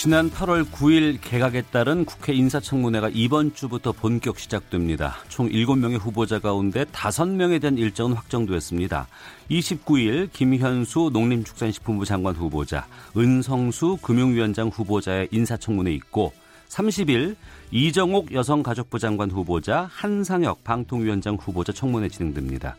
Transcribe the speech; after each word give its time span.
지난 0.00 0.30
8월 0.30 0.64
9일 0.64 1.18
개각에 1.20 1.60
따른 1.72 2.04
국회 2.04 2.32
인사청문회가 2.32 3.10
이번 3.12 3.52
주부터 3.52 3.90
본격 3.90 4.38
시작됩니다. 4.38 5.16
총 5.28 5.48
7명의 5.48 5.98
후보자 5.98 6.38
가운데 6.38 6.84
5명에 6.84 7.60
대한 7.60 7.76
일정은 7.76 8.12
확정됐습니다. 8.12 9.08
29일 9.50 10.28
김현수 10.32 11.10
농림축산식품부 11.12 12.04
장관 12.04 12.36
후보자, 12.36 12.86
은성수 13.16 13.98
금융위원장 14.00 14.68
후보자의 14.68 15.26
인사청문회 15.32 15.92
있고 15.94 16.32
30일 16.68 17.34
이정옥 17.72 18.32
여성가족부 18.32 19.00
장관 19.00 19.32
후보자, 19.32 19.88
한상혁 19.90 20.62
방통위원장 20.62 21.34
후보자 21.34 21.72
청문회 21.72 22.08
진행됩니다. 22.08 22.76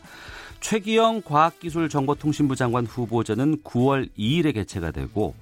최기영 0.60 1.20
과학기술정보통신부 1.26 2.56
장관 2.56 2.86
후보자는 2.86 3.58
9월 3.62 4.08
2일에 4.18 4.54
개최가 4.54 4.90
되고 4.92 5.34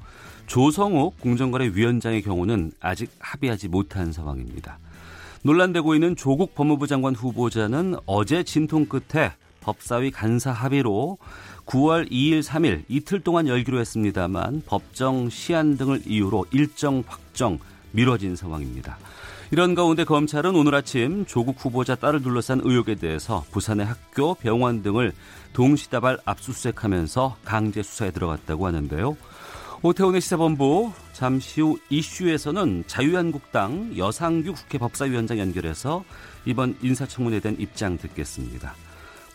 조성욱 0.48 1.20
공정거래위원장의 1.20 2.22
경우는 2.22 2.72
아직 2.80 3.10
합의하지 3.20 3.68
못한 3.68 4.12
상황입니다. 4.12 4.78
논란되고 5.42 5.94
있는 5.94 6.16
조국 6.16 6.54
법무부 6.54 6.86
장관 6.86 7.14
후보자는 7.14 7.94
어제 8.06 8.42
진통 8.42 8.86
끝에 8.86 9.32
법사위 9.60 10.10
간사 10.10 10.50
합의로 10.50 11.18
9월 11.66 12.10
2일, 12.10 12.42
3일 12.42 12.84
이틀 12.88 13.20
동안 13.20 13.46
열기로 13.46 13.78
했습니다만 13.78 14.62
법정 14.66 15.28
시한 15.28 15.76
등을 15.76 16.02
이유로 16.06 16.46
일정 16.50 17.04
확정 17.06 17.58
미뤄진 17.92 18.34
상황입니다. 18.34 18.98
이런 19.50 19.74
가운데 19.74 20.04
검찰은 20.04 20.54
오늘 20.56 20.74
아침 20.74 21.24
조국 21.26 21.56
후보자 21.58 21.94
딸을 21.94 22.22
둘러싼 22.22 22.60
의혹에 22.64 22.94
대해서 22.94 23.44
부산의 23.50 23.86
학교, 23.86 24.34
병원 24.34 24.82
등을 24.82 25.12
동시다발 25.52 26.18
압수수색하면서 26.24 27.36
강제 27.44 27.82
수사에 27.82 28.10
들어갔다고 28.10 28.66
하는데요. 28.66 29.16
오태훈의 29.80 30.20
시사본부 30.20 30.92
잠시 31.12 31.60
후 31.60 31.78
이슈에서는 31.88 32.84
자유한국당 32.88 33.96
여상규 33.96 34.52
국회 34.52 34.76
법사위원장 34.76 35.38
연결해서 35.38 36.04
이번 36.44 36.76
인사청문회에 36.82 37.38
대한 37.38 37.56
입장 37.60 37.96
듣겠습니다. 37.96 38.74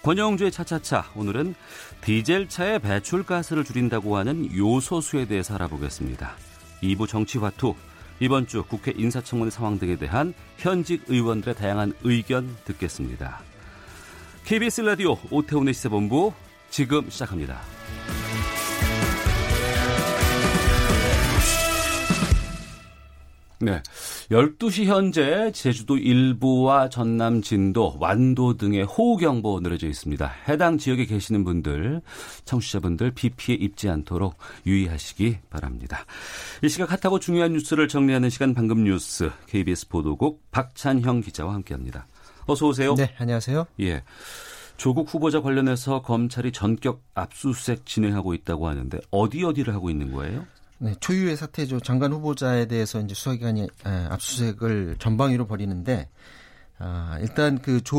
권영주의 0.01 0.51
차차차 0.51 1.11
오늘은 1.15 1.55
디젤차의 2.01 2.79
배출가스를 2.79 3.63
줄인다고 3.63 4.17
하는 4.17 4.53
요소수에 4.53 5.25
대해서 5.27 5.55
알아보겠습니다. 5.55 6.35
2부 6.81 7.07
정치화투 7.07 7.73
이번 8.19 8.45
주 8.45 8.63
국회 8.63 8.93
인사청문회 8.95 9.49
상황 9.49 9.79
등에 9.79 9.95
대한 9.95 10.33
현직 10.57 11.03
의원들의 11.07 11.55
다양한 11.55 11.93
의견 12.03 12.53
듣겠습니다. 12.65 13.39
KBS 14.43 14.81
라디오 14.81 15.17
오태훈의 15.31 15.73
시사본부 15.73 16.33
지금 16.69 17.09
시작합니다. 17.09 17.61
네. 23.59 23.81
12시 24.29 24.85
현재 24.85 25.51
제주도 25.51 25.97
일부와 25.97 26.89
전남 26.89 27.41
진도, 27.41 27.95
완도 27.99 28.57
등의 28.57 28.83
호우경보 28.83 29.61
내려져 29.61 29.87
있습니다. 29.87 30.27
해당 30.47 30.77
지역에 30.77 31.05
계시는 31.05 31.43
분들, 31.43 32.01
청취자분들 32.45 33.11
비 33.11 33.29
피해 33.29 33.57
입지 33.57 33.89
않도록 33.89 34.35
유의하시기 34.65 35.37
바랍니다. 35.49 36.05
이 36.61 36.69
시각 36.69 36.91
핫하고 36.91 37.19
중요한 37.19 37.53
뉴스를 37.53 37.87
정리하는 37.87 38.29
시간 38.29 38.53
방금 38.53 38.83
뉴스 38.83 39.31
KBS 39.47 39.87
보도국 39.87 40.41
박찬형 40.51 41.21
기자와 41.21 41.53
함께합니다. 41.53 42.07
어서 42.45 42.67
오세요. 42.67 42.95
네, 42.95 43.13
안녕하세요. 43.17 43.67
예. 43.81 44.03
조국 44.77 45.13
후보자 45.13 45.41
관련해서 45.41 46.01
검찰이 46.01 46.51
전격 46.51 47.03
압수수색 47.13 47.85
진행하고 47.85 48.33
있다고 48.33 48.67
하는데 48.67 48.99
어디 49.11 49.43
어디를 49.43 49.73
하고 49.73 49.89
있는 49.89 50.11
거예요? 50.11 50.45
네, 50.83 50.93
초유의 50.99 51.37
사태죠. 51.37 51.79
장관 51.79 52.11
후보자에 52.11 52.65
대해서 52.65 52.99
이제 52.99 53.15
수사기관이 53.15 53.69
압수수색을 53.85 54.97
전방위로 54.99 55.47
벌이는데 55.47 56.09
아, 56.77 57.17
일단 57.21 57.59
그 57.59 57.79
조 57.81 57.97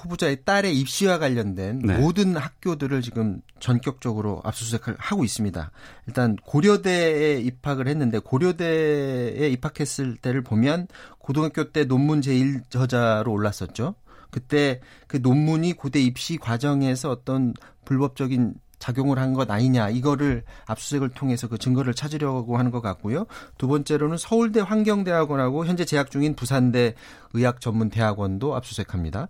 후보자의 0.00 0.44
딸의 0.44 0.76
입시와 0.76 1.18
관련된 1.18 1.80
네. 1.84 1.98
모든 1.98 2.36
학교들을 2.36 3.00
지금 3.02 3.40
전격적으로 3.60 4.40
압수수색을 4.42 4.96
하고 4.98 5.22
있습니다. 5.22 5.70
일단 6.08 6.34
고려대에 6.36 7.38
입학을 7.42 7.86
했는데 7.86 8.18
고려대에 8.18 9.48
입학했을 9.50 10.16
때를 10.16 10.42
보면 10.42 10.88
고등학교 11.18 11.70
때 11.70 11.84
논문 11.84 12.22
제일 12.22 12.62
저자로 12.70 13.30
올랐었죠. 13.30 13.94
그때 14.30 14.80
그 15.06 15.18
논문이 15.18 15.74
고대 15.74 16.00
입시 16.00 16.36
과정에서 16.38 17.10
어떤 17.10 17.54
불법적인 17.84 18.54
작용을 18.78 19.18
한 19.18 19.32
것 19.34 19.50
아니냐 19.50 19.90
이거를 19.90 20.44
압수수색을 20.66 21.10
통해서 21.10 21.48
그 21.48 21.58
증거를 21.58 21.94
찾으려고 21.94 22.58
하는 22.58 22.70
것 22.70 22.80
같고요. 22.80 23.26
두 23.58 23.68
번째로는 23.68 24.16
서울대 24.18 24.60
환경대학원하고 24.60 25.66
현재 25.66 25.84
재학 25.84 26.10
중인 26.10 26.36
부산대 26.36 26.94
의학전문대학원도 27.34 28.54
압수수색합니다. 28.54 29.28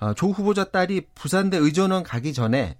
어, 0.00 0.14
조 0.14 0.28
후보자 0.28 0.64
딸이 0.64 1.02
부산대 1.14 1.56
의전원 1.56 2.02
가기 2.02 2.32
전에 2.32 2.76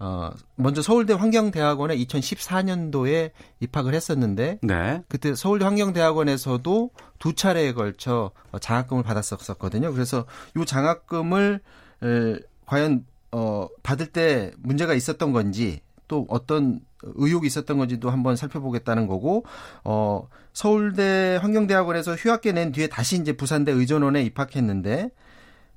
어, 0.00 0.30
먼저 0.54 0.80
서울대 0.80 1.12
환경대학원에 1.12 1.96
2014년도에 1.96 3.32
입학을 3.60 3.94
했었는데, 3.94 4.60
네. 4.62 5.02
그때 5.08 5.34
서울대 5.34 5.64
환경대학원에서도 5.64 6.90
두 7.18 7.34
차례에 7.34 7.72
걸쳐 7.72 8.30
장학금을 8.60 9.02
받았었거든요. 9.02 9.92
그래서 9.92 10.24
이 10.56 10.64
장학금을 10.64 11.60
에, 12.04 12.36
과연 12.66 13.06
어, 13.32 13.68
받을 13.82 14.06
때 14.06 14.52
문제가 14.58 14.94
있었던 14.94 15.32
건지 15.32 15.80
또 16.08 16.26
어떤 16.28 16.80
의혹이 17.02 17.46
있었던 17.46 17.78
건지도 17.78 18.10
한번 18.10 18.34
살펴보겠다는 18.34 19.06
거고 19.06 19.44
어 19.84 20.28
서울대 20.52 21.38
환경대학원에서 21.40 22.14
휴학계 22.14 22.52
낸 22.52 22.72
뒤에 22.72 22.88
다시 22.88 23.20
이제 23.20 23.34
부산대 23.34 23.70
의전원에 23.70 24.22
입학했는데 24.22 25.10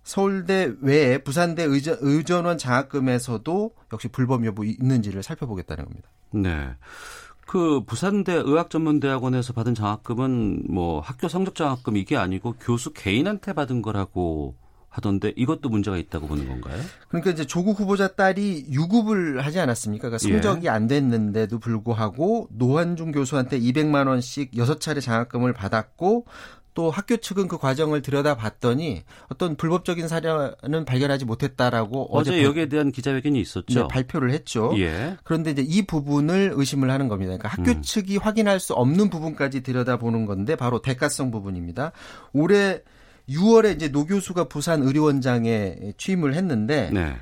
서울대 0.03 0.73
외에 0.81 1.19
부산대 1.19 1.63
의전, 1.63 1.97
의전원 1.99 2.57
장학금에서도 2.57 3.71
역시 3.93 4.07
불법 4.07 4.45
여부 4.45 4.65
있는지를 4.65 5.21
살펴보겠다는 5.21 5.85
겁니다. 5.85 6.09
네. 6.31 6.71
그 7.45 7.83
부산대 7.85 8.33
의학전문대학원에서 8.33 9.53
받은 9.53 9.75
장학금은 9.75 10.63
뭐 10.69 11.01
학교 11.01 11.27
성적 11.27 11.53
장학금 11.53 11.97
이게 11.97 12.15
아니고 12.17 12.55
교수 12.59 12.93
개인한테 12.93 13.53
받은 13.53 13.81
거라고 13.81 14.55
하던데 14.91 15.31
이것도 15.37 15.69
문제가 15.69 15.97
있다고 15.97 16.27
보는 16.27 16.47
건가요? 16.47 16.79
그러니까 17.07 17.31
이제 17.31 17.45
조국 17.45 17.79
후보자 17.79 18.09
딸이 18.09 18.67
유급을 18.69 19.43
하지 19.43 19.59
않았습니까? 19.59 20.09
그러니까 20.09 20.17
성적이 20.17 20.67
예. 20.67 20.69
안 20.69 20.87
됐는데도 20.87 21.59
불구하고 21.59 22.49
노한중 22.51 23.13
교수한테 23.13 23.57
200만 23.57 24.07
원씩 24.07 24.51
6차례 24.51 25.01
장학금을 25.01 25.53
받았고 25.53 26.25
또 26.73 26.91
학교 26.91 27.17
측은 27.17 27.47
그 27.47 27.57
과정을 27.57 28.01
들여다봤더니 28.01 29.03
어떤 29.29 29.55
불법적인 29.55 30.07
사례는 30.07 30.85
발견하지 30.85 31.25
못했다라고 31.25 32.09
어제, 32.11 32.31
어제 32.31 32.43
여기에 32.43 32.67
대한 32.67 32.91
기자회견이 32.91 33.39
있었죠. 33.39 33.81
네, 33.81 33.87
발표를 33.89 34.31
했죠. 34.31 34.73
예. 34.77 35.17
그런데 35.23 35.51
이제 35.51 35.61
이 35.65 35.85
부분을 35.85 36.51
의심을 36.53 36.89
하는 36.89 37.07
겁니다. 37.07 37.37
그러니까 37.37 37.49
학교 37.49 37.71
음. 37.71 37.81
측이 37.81 38.17
확인할 38.17 38.59
수 38.59 38.73
없는 38.73 39.09
부분까지 39.09 39.61
들여다보는 39.63 40.25
건데 40.25 40.55
바로 40.55 40.81
대가성 40.81 41.31
부분입니다. 41.31 41.91
올해 42.33 42.81
6월에 43.29 43.75
이제 43.75 43.91
노 43.91 44.05
교수가 44.05 44.45
부산 44.45 44.81
의료원장에 44.83 45.93
취임을 45.97 46.33
했는데 46.33 46.89
네. 46.93 47.15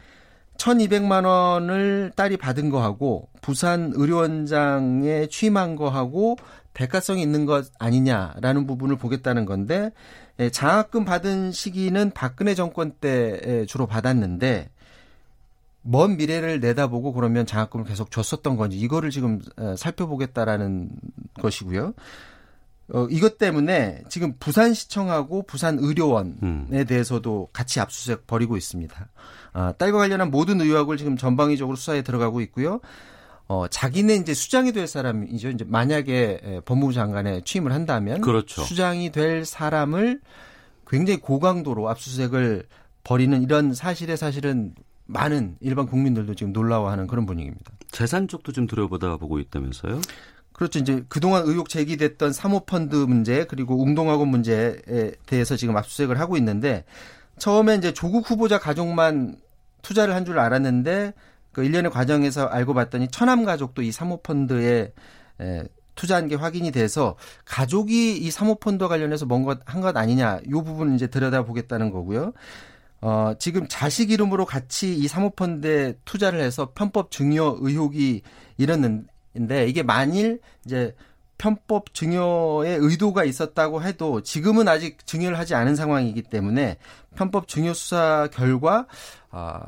1,200만 0.58 1.26
원을 1.26 2.12
딸이 2.16 2.38
받은 2.38 2.70
거하고 2.70 3.29
부산 3.41 3.94
의료원장에 3.96 5.28
취임한 5.28 5.76
거하고 5.76 6.38
대가성이 6.73 7.22
있는 7.22 7.46
것 7.46 7.68
아니냐라는 7.79 8.68
부분을 8.68 8.97
보겠다는 8.97 9.46
건데 9.46 9.91
예, 10.40 10.50
장학금 10.50 11.06
받은 11.06 11.52
시기는 11.52 12.12
박근혜 12.12 12.56
정권 12.56 12.91
때 12.91 13.66
주로 13.66 13.85
받았는데 13.88 14.70
먼 15.82 16.18
미래를 16.18 16.59
내다보고 16.59 17.14
그러면 17.14 17.46
장학금을 17.46 17.85
계속 17.85 18.12
줬었던 18.12 18.58
건지 18.58 18.78
이거를 18.78 19.09
지금 19.12 19.41
살펴보겠다라는 19.78 20.90
것이고요. 21.41 21.94
어, 22.94 23.08
이것 23.09 23.38
때문에 23.38 24.03
지금 24.09 24.34
부산시청하고 24.40 25.44
부산의료원에 25.44 26.34
음. 26.44 26.86
대해서도 26.88 27.50
같이 27.53 27.80
압수수색 27.80 28.28
벌이고 28.28 28.58
있습니다. 28.58 29.09
아, 29.53 29.74
딸과 29.74 30.00
관련한 30.00 30.32
모든 30.32 30.59
의혹을 30.62 30.97
지금 30.97 31.18
전방위적으로 31.18 31.76
수사에 31.76 32.02
들어가고 32.02 32.41
있고요. 32.41 32.80
어, 33.47 33.68
자기는 33.68 34.22
이제 34.22 34.34
수장이 34.34 34.72
될 34.72 34.88
사람이죠. 34.88 35.50
이제 35.50 35.66
만약에 35.68 36.62
법무부 36.66 36.94
장관에 36.94 37.41
취임을 37.44 37.72
한다면 37.72 38.22
그렇죠. 38.22 38.62
수장이 38.62 39.12
될 39.12 39.44
사람을 39.46 40.22
굉장히 40.88 41.20
고강도로 41.20 41.90
압수수색을 41.90 42.68
벌이는 43.03 43.42
이런 43.42 43.74
사실에 43.74 44.16
사실은 44.16 44.74
많은 45.06 45.58
일반 45.62 45.88
국민들도 45.88 46.35
지금 46.35 46.53
놀라워하는 46.53 47.08
그런 47.08 47.26
분위기입니다. 47.26 47.72
재산 47.90 48.28
쪽도 48.28 48.52
좀 48.52 48.68
들여보다 48.68 49.18
보고 49.18 49.40
있다면서요? 49.40 50.00
그렇죠. 50.59 50.78
이제 50.78 51.06
그동안 51.08 51.44
의혹 51.46 51.70
제기됐던 51.70 52.34
사모펀드 52.34 52.94
문제 52.97 53.46
그리고 53.46 53.82
웅동학원 53.82 54.28
문제에 54.28 55.14
대해서 55.26 55.56
지금 55.56 55.78
압수수색을 55.78 56.20
하고 56.20 56.35
있는데 56.35 56.84
처음에 57.38 57.76
이제 57.76 57.94
조국 57.94 58.29
후보자 58.29 58.59
가족만 58.59 59.38
투자를 59.84 60.14
한 60.16 60.26
줄 60.26 60.38
알았는데 60.38 61.14
그 61.53 61.64
일련의 61.64 61.91
과정에서 61.91 62.46
알고 62.46 62.73
봤더니 62.73 63.08
천암 63.08 63.46
가족도 63.46 63.82
이 63.84 63.94
사모펀드에 63.94 64.91
에, 65.40 65.64
투자한 65.96 66.28
게 66.28 66.35
확인이 66.35 66.72
돼서 66.72 67.16
가족이 67.46 68.17
이 68.17 68.29
사모펀드와 68.29 68.90
관련해서 68.90 69.26
뭔가 69.26 69.58
한 69.66 69.82
것 69.82 69.96
아니냐 69.96 70.41
이 70.46 70.50
부분 70.52 70.94
이제 70.94 71.08
들여다보겠다는 71.08 71.90
거고요. 71.90 72.34
어, 73.00 73.32
지금 73.40 73.66
자식 73.70 74.11
이름으로 74.11 74.46
같이 74.46 74.94
이 74.94 75.08
사모펀드에 75.08 76.00
투자를 76.03 76.41
해서 76.41 76.73
편법 76.76 77.11
증여 77.11 77.59
의혹이 77.61 78.23
일었는 78.58 79.08
데 79.34 79.67
이게 79.67 79.84
만일 79.84 80.40
이제 80.66 80.96
편법 81.37 81.93
증여의 81.93 82.78
의도가 82.79 83.23
있었다고 83.23 83.81
해도 83.81 84.22
지금은 84.22 84.67
아직 84.67 85.05
증여를 85.05 85.37
하지 85.40 85.55
않은 85.55 85.76
상황이기 85.76 86.23
때문에 86.23 86.78
편법 87.16 87.47
증여 87.47 87.73
수사 87.73 88.28
결과 88.31 88.87
아 89.31 89.64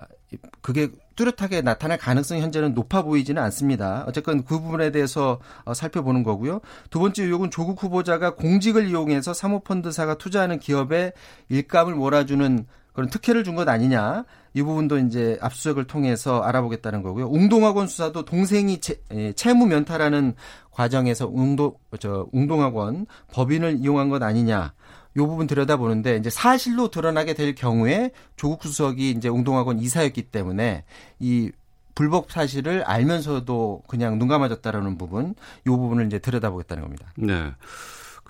그게 0.61 0.89
뚜렷하게 1.15 1.61
나타날 1.61 1.97
가능성이 1.97 2.41
현재는 2.41 2.73
높아 2.73 3.03
보이지는 3.03 3.41
않습니다. 3.43 4.05
어쨌건 4.07 4.43
그 4.43 4.59
부분에 4.59 4.91
대해서 4.91 5.39
어, 5.65 5.73
살펴보는 5.73 6.23
거고요. 6.23 6.61
두 6.89 6.99
번째 6.99 7.23
의혹은 7.23 7.51
조국 7.51 7.81
후보자가 7.83 8.35
공직을 8.35 8.87
이용해서 8.87 9.33
사모펀드사가 9.33 10.15
투자하는 10.15 10.59
기업에 10.59 11.13
일감을 11.49 11.95
몰아주는 11.95 12.65
그런 12.93 13.09
특혜를 13.09 13.43
준 13.43 13.55
것 13.55 13.67
아니냐. 13.67 14.25
이 14.53 14.61
부분도 14.61 14.97
이제 14.99 15.38
압수수색을 15.41 15.85
통해서 15.88 16.41
알아보겠다는 16.41 17.03
거고요. 17.03 17.27
웅동학원 17.29 17.88
수사도 17.88 18.25
동생이 18.25 18.79
채, 18.81 18.95
예, 19.13 19.31
채무 19.33 19.65
면탈하는 19.65 20.35
과정에서 20.71 21.27
웅동 21.27 21.75
저 21.99 22.27
웅동학원 22.31 23.05
법인을 23.33 23.77
이용한 23.79 24.09
것 24.09 24.21
아니냐. 24.23 24.73
요 25.17 25.27
부분 25.27 25.47
들여다보는데 25.47 26.15
이제 26.17 26.29
사실로 26.29 26.89
드러나게 26.89 27.33
될 27.33 27.53
경우에 27.55 28.11
조국 28.38 28.63
수석이 28.63 29.11
이제 29.11 29.27
웅동학원 29.27 29.79
이사였기 29.79 30.23
때문에 30.23 30.85
이 31.19 31.51
불법 31.95 32.31
사실을 32.31 32.83
알면서도 32.83 33.83
그냥 33.88 34.17
눈 34.17 34.29
감아줬다라는 34.29 34.97
부분, 34.97 35.35
요 35.67 35.77
부분을 35.77 36.05
이제 36.05 36.19
들여다보겠다는 36.19 36.83
겁니다. 36.83 37.11
네. 37.17 37.51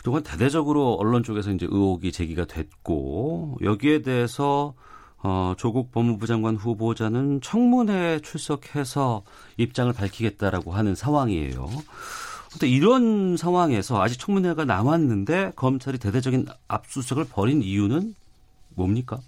그동안 0.02 0.24
대대적으로 0.24 0.96
언론 0.96 1.22
쪽에서 1.22 1.52
이제 1.52 1.68
의혹이 1.70 2.12
제기가 2.12 2.46
됐고 2.46 3.60
여기에 3.62 4.02
대해서 4.02 4.74
어, 5.22 5.54
조국 5.60 5.92
법무부 5.92 6.26
장관 6.26 6.56
후보자는 6.56 7.42
청문회에 7.42 8.22
출석해서 8.22 9.22
입장을 9.58 9.94
밝히겠다라고 9.94 10.72
하는 10.72 10.96
상황이에요. 10.96 11.70
근데 12.52 12.68
이런 12.68 13.38
상황에서 13.38 14.02
아직 14.02 14.18
청문회가 14.18 14.66
남았는데 14.66 15.52
검찰이 15.56 16.00
대대적인 16.00 16.48
압수수색을 16.68 17.26
벌인 17.26 17.62
이유는 17.62 18.16
뭡니까? 18.74 19.20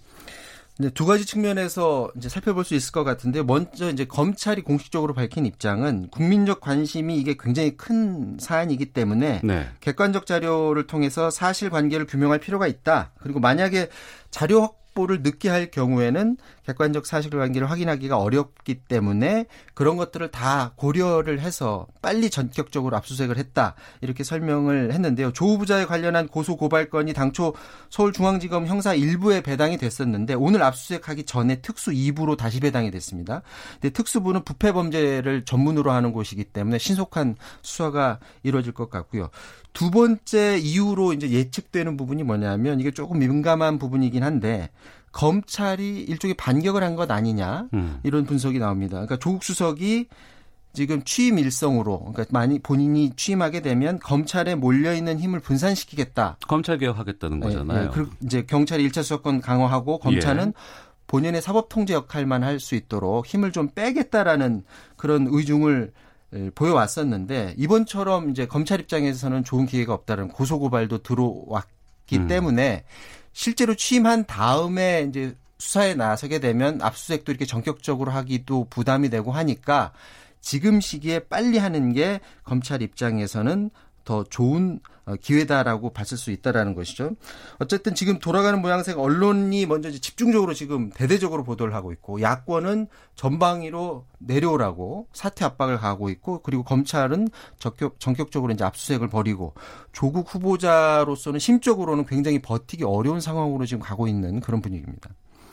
네, 0.80 0.90
두 0.90 1.06
가지 1.06 1.26
측면에서 1.26 2.10
이제 2.18 2.30
살펴볼 2.30 2.64
수 2.64 2.74
있을 2.74 2.92
것 2.92 3.04
같은데 3.04 3.44
먼저 3.44 3.92
이제 3.92 4.06
검찰이 4.06 4.64
공식적으로 4.64 5.14
밝힌 5.14 5.46
입장은 5.46 6.10
국민적 6.10 6.62
관심이 6.62 7.16
이게 7.18 7.36
굉장히 7.40 7.78
큰 7.78 8.38
사안이기 8.40 8.88
때문에 8.88 9.42
네. 9.44 9.68
객관적 9.82 10.26
자료를 10.26 10.88
통해서 10.88 11.30
사실 11.30 11.70
관계를 11.70 12.08
규명할 12.08 12.40
필요가 12.40 12.66
있다. 12.66 13.12
그리고 13.20 13.40
만약에 13.40 13.90
자료 14.32 14.74
확보를 14.94 15.22
늦게 15.22 15.50
할 15.50 15.70
경우에는 15.70 16.38
객관적 16.66 17.06
사실관계를 17.06 17.70
확인하기가 17.70 18.18
어렵기 18.18 18.76
때문에 18.76 19.46
그런 19.74 19.98
것들을 19.98 20.32
다 20.32 20.74
고려를 20.76 21.42
해서 21.42 21.88
빨리 22.02 22.30
전격적으로 22.30 22.96
압수수색을 22.98 23.38
했다 23.38 23.76
이렇게 24.02 24.24
설명을 24.24 24.94
했는데요. 24.94 25.34
조 25.34 25.46
후보자에 25.48 25.86
관련한 25.86 26.28
고소 26.28 26.56
고발건이 26.56 27.14
당초 27.14 27.54
서울중앙지검 27.90 28.68
형사 28.68 28.96
1부에 28.96 29.44
배당이 29.44 29.78
됐었는데 29.78 30.36
오늘 30.36 30.64
압수수색하기 30.64 31.26
전에 31.26 31.62
특수 31.62 31.92
2부로 31.92 32.38
다시 32.38 32.60
배당이 32.60 32.92
됐습니다. 32.92 33.42
근데 33.74 33.90
특수부는 33.90 34.44
부패 34.44 34.72
범죄를 34.72 35.44
전문으로 35.46 35.92
하는 35.92 36.14
곳이기 36.14 36.46
때문에 36.46 36.78
신속한 36.78 37.36
수사가 37.62 38.20
이루어질 38.44 38.74
것 38.74 38.90
같고요. 38.90 39.30
두 39.74 39.90
번째 39.92 40.58
이유로 40.60 41.14
이제 41.14 41.30
예측되는 41.32 41.98
부분이 41.98 42.24
뭐냐면 42.24 42.80
이게 42.80 42.92
조금 42.92 43.20
민감한 43.20 43.80
부분이긴 43.80 44.24
한데 44.24 44.70
검찰이 45.12 46.02
일종의 46.04 46.36
반격을 46.36 46.84
한 46.84 46.96
것 46.96 47.10
아니냐 47.12 47.68
음. 47.74 48.00
이런 48.04 48.26
분석이 48.26 48.60
나옵니다. 48.60 48.94
그러니까 48.94 49.18
조국 49.18 49.44
수석이 49.44 50.08
지금 50.74 51.04
취임 51.04 51.38
일성으로 51.38 52.00
그러니까 52.00 52.26
많이 52.32 52.58
본인이 52.60 53.12
취임하게 53.16 53.62
되면 53.62 54.00
검찰에 54.00 54.56
몰려 54.56 54.94
있는 54.94 55.20
힘을 55.20 55.40
분산시키겠다. 55.40 56.38
검찰 56.48 56.80
개혁하겠다는 56.80 57.40
네, 57.40 57.46
거잖아요. 57.48 57.84
네, 57.86 57.90
그리고 57.94 58.12
이제 58.24 58.44
경찰이 58.44 58.88
1차 58.90 59.04
수사권 59.04 59.42
강화하고 59.42 60.00
검찰은 60.00 60.48
예. 60.48 60.54
본연의 61.06 61.44
사법 61.44 61.70
통제 61.70 61.94
역할만 61.94 62.44
할 62.44 62.60
수 62.60 62.74
있도록 62.74 63.28
힘을 63.28 63.52
좀 63.52 63.70
빼겠다라는 63.70 64.64
그런 64.98 65.28
의중을 65.30 65.92
보여왔었는데 66.56 67.56
이번처럼 67.58 68.32
이제 68.32 68.46
검찰 68.46 68.80
입장에서는 68.80 69.44
좋은 69.44 69.66
기회가 69.66 69.94
없다는 69.94 70.30
고소 70.30 70.60
고발도 70.60 71.04
들어왔기 71.04 72.18
음. 72.18 72.28
때문에 72.28 72.84
실제로 73.34 73.76
취임한 73.76 74.26
다음에 74.26 75.06
이제 75.10 75.36
수사에 75.58 75.96
나서게 75.96 76.40
되면 76.40 76.82
압수수색도 76.82 77.32
이렇게 77.32 77.46
전격적으로 77.46 78.12
하기도 78.12 78.66
부담이 78.70 79.10
되고 79.10 79.32
하니까 79.32 79.94
지금 80.42 80.82
시기에 80.82 81.20
빨리 81.20 81.58
하는 81.58 81.94
게 81.94 82.20
검찰 82.44 82.82
입장에서는 82.82 83.70
더 84.04 84.24
좋은 84.24 84.80
어, 85.06 85.16
기회다라고 85.16 85.92
봤을 85.92 86.18
수 86.18 86.32
있다라는 86.32 86.76
것이죠. 86.76 87.12
어쨌든 87.60 87.94
지금 87.94 88.20
돌아가는 88.20 88.62
모양새가 88.62 89.02
언론이 89.02 89.66
먼저 89.66 89.92
집중적으로 89.92 90.54
지금 90.54 90.92
대대적으로 90.92 91.44
보도를 91.44 91.74
하고 91.74 91.92
있고 91.92 92.22
야권은 92.22 92.88
전방위로 93.16 94.06
내려오라고 94.20 95.08
사퇴 95.12 95.44
압박을 95.44 95.78
가하고 95.78 96.10
있고 96.10 96.42
그리고 96.42 96.64
검찰은 96.64 97.28
적격, 97.60 98.00
전격적으로 98.00 98.54
이제 98.54 98.64
압수수색을 98.64 99.10
벌이고 99.10 99.54
조국 99.92 100.34
후보자로서는 100.34 101.40
심적으로는 101.40 102.06
굉장히 102.06 102.42
버티기 102.42 102.86
어려운 102.86 103.20
상황으로 103.20 103.66
지금 103.66 103.82
가고 103.82 104.08
있는 104.08 104.40
그런 104.40 104.62
분위기입니다. 104.62 105.10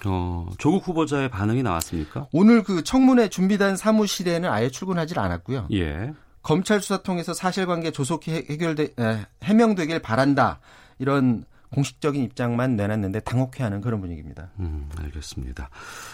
어, 0.07 0.49
조국 0.59 0.87
후보자의 0.87 1.29
반응이 1.29 1.63
나왔습니까? 1.63 2.29
오늘 2.33 2.63
그 2.63 2.83
청문회 2.83 3.29
준비단 3.29 3.77
사무실에는 3.77 4.49
아예 4.49 4.71
출근하지 4.71 5.19
않았고요. 5.19 5.69
예. 5.73 6.15
검찰 6.43 6.81
수사 6.81 7.03
통해서 7.03 7.35
사실관계 7.35 7.91
조속히 7.91 8.33
해결돼 8.33 8.95
해명되길 9.43 10.01
바란다 10.01 10.61
이런 10.99 11.45
공식적인 11.73 12.23
입장만 12.25 12.77
내놨는데 12.77 13.21
당혹해하는 13.21 13.81
그런 13.81 14.01
분위기입니다. 14.01 14.51
음, 14.59 14.89
알겠습니다. 14.99 15.71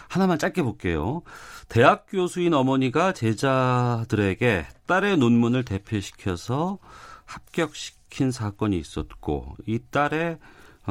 하나만 0.09 0.38
짧게 0.38 0.62
볼게요. 0.62 1.23
대학 1.68 2.06
교수인 2.09 2.52
어머니가 2.54 3.12
제자들에게 3.12 4.66
딸의 4.87 5.16
논문을 5.16 5.64
대필시켜서 5.64 6.78
합격시킨 7.25 8.30
사건이 8.30 8.78
있었고 8.78 9.56
이 9.66 9.80
딸의 9.90 10.33
어, 10.35 10.38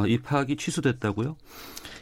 입학이 0.05 0.57
취소됐다고요? 0.57 1.37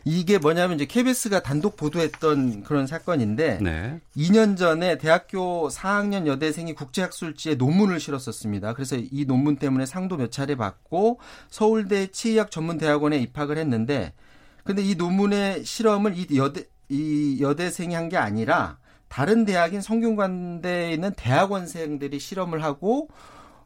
이게 0.05 0.37
뭐냐면 0.37 0.75
이제 0.75 0.85
KBS가 0.85 1.41
단독 1.41 1.77
보도했던 1.77 2.63
그런 2.63 2.87
사건인데 2.87 3.59
네. 3.61 4.01
2년 4.17 4.57
전에 4.57 4.97
대학교 4.97 5.69
4학년 5.69 6.27
여대생이 6.27 6.73
국제학술지에 6.73 7.55
논문을 7.55 8.01
실었었습니다. 8.01 8.73
그래서 8.73 8.97
이 8.99 9.25
논문 9.25 9.55
때문에 9.55 9.85
상도 9.85 10.17
몇 10.17 10.29
차례 10.29 10.55
받고 10.55 11.19
서울대 11.49 12.07
치의학 12.07 12.51
전문대학원에 12.51 13.17
입학을 13.19 13.57
했는데 13.57 14.13
근데 14.65 14.81
이 14.83 14.95
논문의 14.95 15.63
실험을 15.63 16.17
이 16.17 16.27
여대 16.37 16.65
이 16.89 17.37
여대생이 17.41 17.95
한 17.95 18.09
게 18.09 18.17
아니라 18.17 18.77
다른 19.07 19.45
대학인 19.45 19.79
성균관대에 19.79 20.91
있는 20.93 21.13
대학원생들이 21.15 22.19
실험을 22.19 22.61
하고 22.63 23.09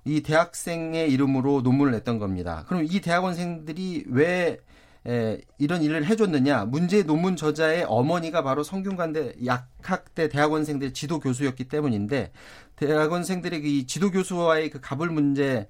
이 0.08 0.22
대학생의 0.22 1.12
이름으로 1.12 1.62
논문을 1.62 1.92
냈던 1.92 2.18
겁니다. 2.18 2.64
그럼 2.68 2.86
이 2.90 3.02
대학원생들이 3.02 4.06
왜 4.08 4.58
에, 5.06 5.42
이런 5.58 5.84
일을 5.84 6.06
해줬느냐. 6.06 6.66
문제 6.66 7.04
논문 7.04 7.36
저자의 7.36 7.86
어머니가 7.88 8.44
바로 8.44 8.64
성균관대 8.64 9.36
약학대 9.46 10.30
대학원생들 10.30 10.94
지도 10.94 11.20
교수였기 11.20 11.66
때문인데 11.66 12.32
대학원생들의 12.78 13.62
이 13.64 13.86
지도 13.86 14.12
교수와의 14.12 14.70
그 14.70 14.80
갑을 14.82 15.10
문제 15.10 15.70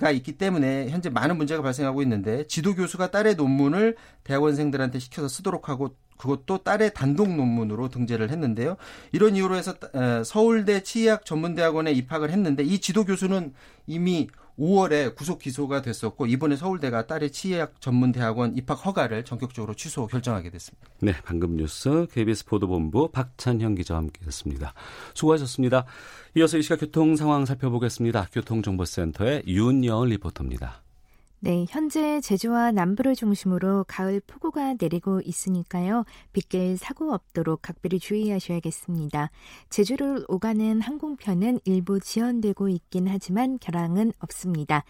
가 0.00 0.10
있기 0.10 0.38
때문에 0.38 0.88
현재 0.88 1.10
많은 1.10 1.36
문제가 1.36 1.62
발생하고 1.62 2.00
있는데 2.00 2.46
지도 2.46 2.74
교수가 2.74 3.10
딸의 3.10 3.34
논문을 3.34 3.96
대학원생들한테 4.24 4.98
시켜서 4.98 5.28
쓰도록 5.28 5.68
하고 5.68 5.94
그것도 6.22 6.58
딸의 6.58 6.94
단독 6.94 7.34
논문으로 7.34 7.88
등재를 7.88 8.30
했는데요. 8.30 8.76
이런 9.10 9.34
이유로 9.34 9.56
해서 9.56 9.74
서울대 10.24 10.84
치의학 10.84 11.24
전문대학원에 11.24 11.90
입학을 11.90 12.30
했는데 12.30 12.62
이 12.62 12.78
지도 12.78 13.04
교수는 13.04 13.52
이미 13.88 14.28
5월에 14.56 15.16
구속 15.16 15.40
기소가 15.40 15.82
됐었고 15.82 16.26
이번에 16.26 16.54
서울대가 16.54 17.08
딸의 17.08 17.32
치의학 17.32 17.80
전문대학원 17.80 18.56
입학 18.56 18.74
허가를 18.74 19.24
전격적으로 19.24 19.74
취소 19.74 20.06
결정하게 20.06 20.50
됐습니다. 20.50 20.86
네, 21.00 21.12
방금 21.24 21.56
뉴스 21.56 22.06
KBS 22.12 22.44
보도본부 22.44 23.10
박찬형 23.10 23.74
기자와 23.74 24.02
함께했습니다. 24.02 24.74
수고하셨습니다. 25.14 25.86
이어서 26.36 26.56
이 26.56 26.62
시각 26.62 26.78
교통 26.78 27.16
상황 27.16 27.46
살펴보겠습니다. 27.46 28.28
교통정보센터의 28.32 29.42
윤여은 29.48 30.10
리포터입니다. 30.10 30.82
네, 31.44 31.66
현재 31.68 32.20
제주와 32.20 32.70
남부를 32.70 33.16
중심으로 33.16 33.84
가을 33.88 34.20
폭우가 34.28 34.76
내리고 34.80 35.20
있으니까요. 35.24 36.04
빗길 36.32 36.76
사고 36.76 37.12
없도록 37.12 37.62
각별히 37.62 37.98
주의하셔야겠습니다. 37.98 39.28
제주를 39.68 40.24
오가는 40.28 40.80
항공편은 40.80 41.58
일부 41.64 41.98
지연되고 41.98 42.68
있긴 42.68 43.08
하지만 43.08 43.58
결항은 43.58 44.12
없습니다. 44.20 44.84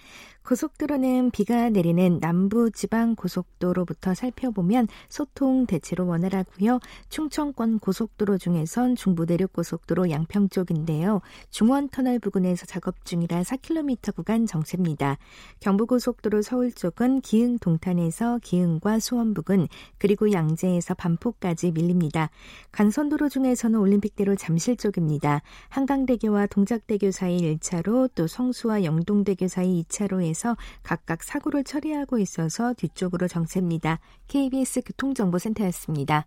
고속도로는 0.45 1.31
비가 1.31 1.71
내리는 1.71 2.19
남부 2.21 2.71
지방 2.71 3.15
고속도로부터 3.15 4.13
살펴보면 4.13 4.89
소통 5.09 5.65
대체로 5.65 6.07
원활하고요. 6.07 6.81
충청권 7.09 7.79
고속도로 7.79 8.37
중에선 8.37 8.97
중부 8.97 9.25
내륙 9.25 9.55
고속도로 9.55 10.11
양평 10.11 10.51
쪽인데요. 10.51 11.23
중원 11.49 11.89
터널 11.89 12.19
부근에서 12.19 12.67
작업 12.67 13.07
중이라 13.07 13.41
4km 13.43 14.15
구간 14.15 14.45
정체입니다. 14.45 15.17
경부 15.61 15.87
고속도로 15.87 16.42
서울 16.43 16.73
쪽은 16.73 17.21
기흥 17.21 17.59
동탄에서 17.59 18.41
기흥과 18.43 18.99
수원 18.99 19.33
부근 19.33 19.69
그리고 19.99 20.33
양재에서 20.33 20.95
반포까지 20.95 21.71
밀립니다. 21.71 22.31
간선도로 22.73 23.29
중에서는 23.29 23.79
올림픽대로 23.79 24.35
잠실 24.35 24.77
쪽입니다. 24.77 25.43
한강대교와 25.69 26.47
동작대교 26.47 27.13
사이 27.13 27.39
1차로 27.39 28.11
또 28.15 28.27
성수와 28.27 28.83
영동대교 28.83 29.47
사이 29.47 29.85
2차로에 29.85 30.33
에서 30.33 30.57
각각 30.83 31.23
사고를 31.23 31.63
처리하고 31.63 32.19
있어서 32.19 32.73
뒤쪽으로 32.75 33.29
정체입니다. 33.29 34.01
KBS 34.29 34.83
교통정보센터였습니다. 34.83 36.27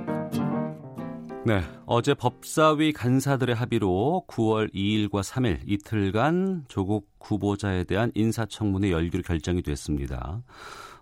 네, 1.43 1.63
어제 1.87 2.13
법사위 2.13 2.93
간사들의 2.93 3.55
합의로 3.55 4.25
9월 4.27 4.71
2일과 4.75 5.23
3일 5.23 5.61
이틀간 5.65 6.65
조국 6.67 7.09
후보자에 7.19 7.83
대한 7.85 8.11
인사청문회 8.13 8.91
열기로 8.91 9.23
결정이 9.23 9.63
됐습니다. 9.63 10.43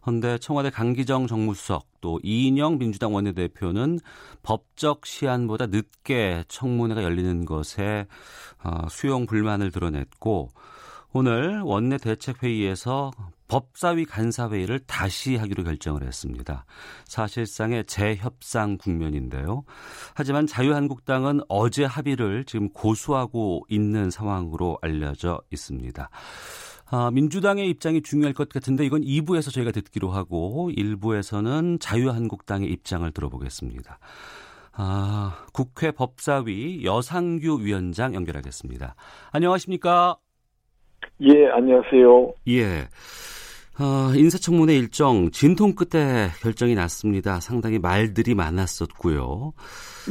그런데 0.01 0.37
청와대 0.37 0.69
강기정 0.69 1.27
정무수석 1.27 1.85
또 1.99 2.21
이인영 2.23 2.77
민주당 2.77 3.13
원내대표는 3.13 3.99
법적 4.41 5.05
시한보다 5.05 5.65
늦게 5.67 6.45
청문회가 6.47 7.03
열리는 7.03 7.43
것에 7.43 8.07
어, 8.63 8.87
수용 8.89 9.25
불만을 9.25 9.71
드러냈고 9.71 10.51
오늘 11.11 11.59
원내 11.59 11.97
대책회의에서 11.97 13.11
법사위 13.49 14.05
간사회의를 14.05 14.79
다시 14.87 15.35
하기로 15.35 15.63
결정을 15.63 16.03
했습니다. 16.03 16.65
사실상의 17.05 17.83
재협상 17.85 18.77
국면인데요. 18.77 19.63
하지만 20.15 20.47
자유한국당은 20.47 21.41
어제 21.49 21.83
합의를 21.83 22.45
지금 22.45 22.69
고수하고 22.69 23.65
있는 23.67 24.09
상황으로 24.11 24.77
알려져 24.81 25.41
있습니다. 25.51 26.09
아, 26.91 27.11
민주당의 27.11 27.69
입장이 27.69 28.01
중요할 28.01 28.33
것 28.33 28.49
같은데 28.49 28.85
이건 28.85 29.01
2부에서 29.01 29.53
저희가 29.53 29.71
듣기로 29.71 30.09
하고 30.09 30.71
1부에서는 30.75 31.79
자유한국당의 31.79 32.69
입장을 32.69 33.09
들어보겠습니다. 33.11 33.99
아, 34.73 35.45
국회 35.53 35.91
법사위 35.91 36.85
여상규 36.85 37.59
위원장 37.61 38.15
연결하겠습니다. 38.15 38.95
안녕하십니까? 39.31 40.17
예, 41.21 41.47
안녕하세요. 41.49 42.33
예. 42.47 42.87
어, 43.79 44.13
인사청문회 44.13 44.75
일정 44.75 45.31
진통 45.31 45.73
끝에 45.73 46.27
결정이 46.41 46.75
났습니다. 46.75 47.39
상당히 47.39 47.79
말들이 47.79 48.35
많았었고요. 48.35 49.53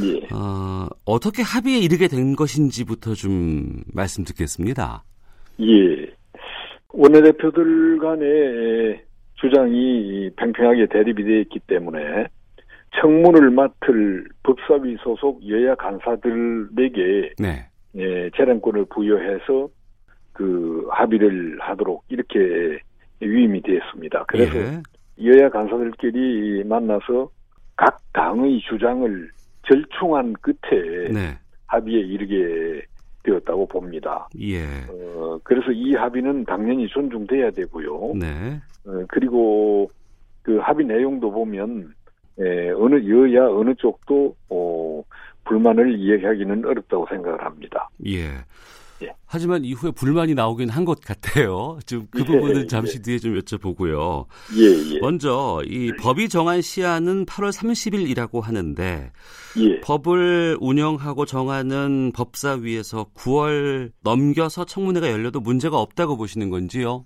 예. 0.01 0.33
어, 0.33 0.87
어떻게 1.05 1.43
합의에 1.43 1.77
이르게 1.77 2.07
된 2.07 2.35
것인지부터 2.35 3.13
좀 3.13 3.83
말씀 3.93 4.23
듣겠습니다. 4.23 5.03
예. 5.61 6.11
원내대표들 6.91 7.99
간의 7.99 9.03
주장이 9.35 10.31
팽팽하게 10.35 10.87
대립이 10.87 11.23
되어 11.23 11.39
있기 11.41 11.59
때문에 11.67 12.25
청문을 12.99 13.51
맡을 13.51 14.25
법사위 14.41 14.97
소속 15.03 15.47
여야 15.47 15.75
간사들에게 15.75 17.33
네. 17.37 17.67
예, 17.95 18.29
재량권을 18.35 18.85
부여해서 18.85 19.69
그 20.33 20.87
합의를 20.89 21.59
하도록 21.61 22.03
이렇게 22.09 22.79
위임이 23.21 23.61
되었습니다. 23.61 24.25
그래서 24.27 24.57
예. 24.57 24.81
여야 25.23 25.49
간사들끼리 25.49 26.63
만나서 26.63 27.29
각 27.75 27.99
당의 28.13 28.61
주장을 28.61 29.29
절충한 29.67 30.33
끝에 30.41 31.09
네. 31.11 31.37
합의에 31.67 31.99
이르게 31.99 32.85
되었다고 33.23 33.67
봅니다. 33.67 34.27
예. 34.39 34.63
어, 34.89 35.39
그래서 35.43 35.71
이 35.71 35.93
합의는 35.93 36.45
당연히 36.45 36.87
존중돼야 36.87 37.51
되고요. 37.51 38.13
네. 38.15 38.59
어, 38.85 39.05
그리고 39.09 39.91
그 40.41 40.57
합의 40.57 40.85
내용도 40.85 41.31
보면 41.31 41.93
에, 42.39 42.69
어느 42.71 42.95
여야 43.07 43.47
어느 43.47 43.75
쪽도 43.75 44.35
어, 44.49 45.03
불만을 45.45 45.99
이야기하기는 45.99 46.65
어렵다고 46.65 47.05
생각을 47.09 47.43
합니다. 47.43 47.89
예. 48.05 48.29
예. 49.03 49.13
하지만 49.25 49.63
이후에 49.63 49.91
불만이 49.91 50.33
나오긴 50.33 50.69
한 50.69 50.89
것 50.89 50.99
같아요. 51.01 51.77
좀그 51.85 52.23
부분은 52.23 52.61
예, 52.63 52.65
잠시 52.67 52.97
예. 52.97 53.01
뒤에 53.01 53.19
좀 53.19 53.37
여쭤보고요. 53.37 54.25
예, 54.57 54.95
예. 54.95 54.99
먼저 55.01 55.61
이 55.65 55.91
법이 56.01 56.29
정한 56.29 56.61
시한은 56.61 57.25
8월 57.27 57.51
30일이라고 57.51 58.41
하는데 58.41 59.11
예. 59.59 59.79
법을 59.81 60.57
운영하고 60.59 61.25
정하는 61.25 62.11
법사위에서 62.15 63.05
9월 63.15 63.91
넘겨서 64.03 64.65
청문회가 64.65 65.11
열려도 65.11 65.39
문제가 65.41 65.77
없다고 65.77 66.17
보시는 66.17 66.49
건지요? 66.49 67.05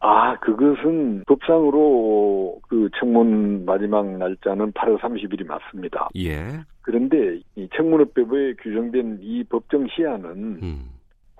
아, 0.00 0.38
그것은 0.40 1.24
법상으로 1.26 2.60
그 2.68 2.90
청문 3.00 3.64
마지막 3.64 4.06
날짜는 4.18 4.72
8월 4.72 4.98
30일이 5.00 5.46
맞습니다. 5.46 6.10
예. 6.16 6.60
그런데 6.82 7.40
이 7.56 7.66
청문회법에 7.74 8.54
규정된 8.62 9.20
이 9.22 9.44
법정 9.44 9.86
시한은 9.88 10.30
음. 10.62 10.90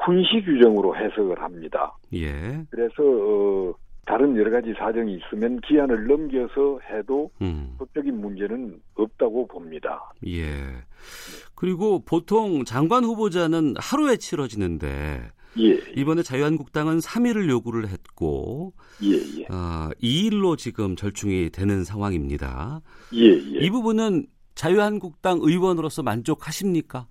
훈시 0.05 0.43
규정으로 0.45 0.97
해석을 0.97 1.41
합니다. 1.41 1.97
예. 2.13 2.65
그래서 2.71 3.03
어, 3.03 3.75
다른 4.07 4.37
여러 4.37 4.51
가지 4.51 4.73
사정이 4.79 5.17
있으면 5.17 5.61
기한을 5.61 6.07
넘겨서 6.07 6.79
해도 6.91 7.31
음. 7.41 7.75
법적인 7.79 8.21
문제는 8.21 8.81
없다고 8.95 9.47
봅니다. 9.47 10.13
예. 10.27 10.43
그리고 11.55 12.05
보통 12.05 12.65
장관 12.65 13.05
후보자는 13.05 13.75
하루에 13.79 14.17
치러지는데 14.17 15.31
예. 15.59 15.81
이번에 15.97 16.23
자유한국당은 16.23 16.99
3일을 16.99 17.49
요구를 17.49 17.89
했고 17.89 18.75
예, 19.03 19.41
예. 19.41 19.45
어, 19.45 19.91
2일로 20.03 20.59
지금 20.59 20.97
절충이 20.97 21.51
되는 21.51 21.85
상황입니다. 21.85 22.81
예, 23.15 23.27
예. 23.27 23.65
이 23.65 23.71
부분은 23.71 24.27
자유한국당 24.55 25.39
의원으로서 25.41 26.03
만족하십니까? 26.03 27.07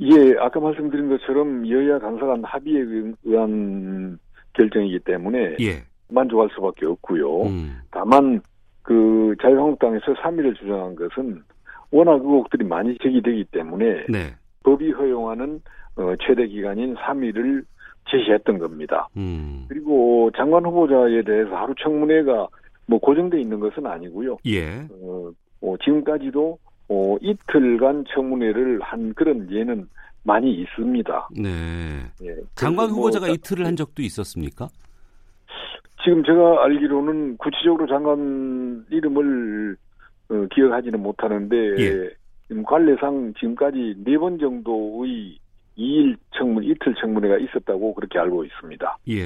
예, 0.00 0.34
아까 0.40 0.60
말씀드린 0.60 1.08
것처럼 1.08 1.68
여야 1.68 1.98
간사 1.98 2.26
간 2.26 2.44
합의에 2.44 2.84
의한 3.24 4.18
결정이기 4.54 5.00
때문에 5.00 5.56
예. 5.60 5.82
만족할 6.08 6.48
수밖에 6.54 6.86
없고요. 6.86 7.42
음. 7.42 7.78
다만 7.90 8.40
그 8.82 9.34
자유한국당에서 9.40 10.14
3일을 10.14 10.56
주장한 10.58 10.96
것은 10.96 11.42
워낙 11.90 12.14
의혹들이 12.14 12.64
많이 12.64 12.96
제기되기 12.98 13.44
때문에 13.52 14.06
네. 14.08 14.34
법이 14.64 14.90
허용하는 14.92 15.60
어, 15.96 16.14
최대 16.26 16.46
기간인 16.46 16.94
3일을 16.96 17.64
제시했던 18.10 18.58
겁니다. 18.58 19.08
음. 19.16 19.64
그리고 19.68 20.30
장관 20.36 20.64
후보자에 20.66 21.22
대해서 21.22 21.54
하루 21.54 21.74
청문회가 21.80 22.48
뭐 22.86 22.98
고정돼 22.98 23.40
있는 23.40 23.60
것은 23.60 23.86
아니고요. 23.86 24.38
예. 24.46 24.86
어, 24.90 25.30
어, 25.62 25.76
지금까지도 25.82 26.58
어, 26.88 27.16
이틀간 27.20 28.04
청문회를 28.14 28.80
한 28.82 29.14
그런 29.14 29.50
예는 29.50 29.88
많이 30.22 30.52
있습니다. 30.54 31.28
네. 31.36 31.50
예, 32.22 32.36
장관 32.54 32.88
뭐 32.88 32.96
후보자가 32.98 33.26
뭐, 33.26 33.34
이틀을 33.34 33.66
한 33.66 33.76
적도 33.76 34.02
있었습니까? 34.02 34.68
지금 36.02 36.22
제가 36.24 36.64
알기로는 36.64 37.36
구체적으로 37.38 37.86
장관 37.86 38.84
이름을 38.90 39.76
어, 40.30 40.46
기억하지는 40.54 41.00
못하는데 41.00 41.56
예. 41.78 42.10
지금 42.48 42.62
관례상 42.62 43.32
지금까지 43.38 43.94
네 44.04 44.16
번 44.18 44.38
정도의 44.38 45.38
2일 45.76 46.16
청문, 46.36 46.62
이틀 46.64 46.94
청문회가 47.00 47.38
있었다고 47.38 47.94
그렇게 47.94 48.18
알고 48.18 48.44
있습니다. 48.44 48.98
예. 49.08 49.24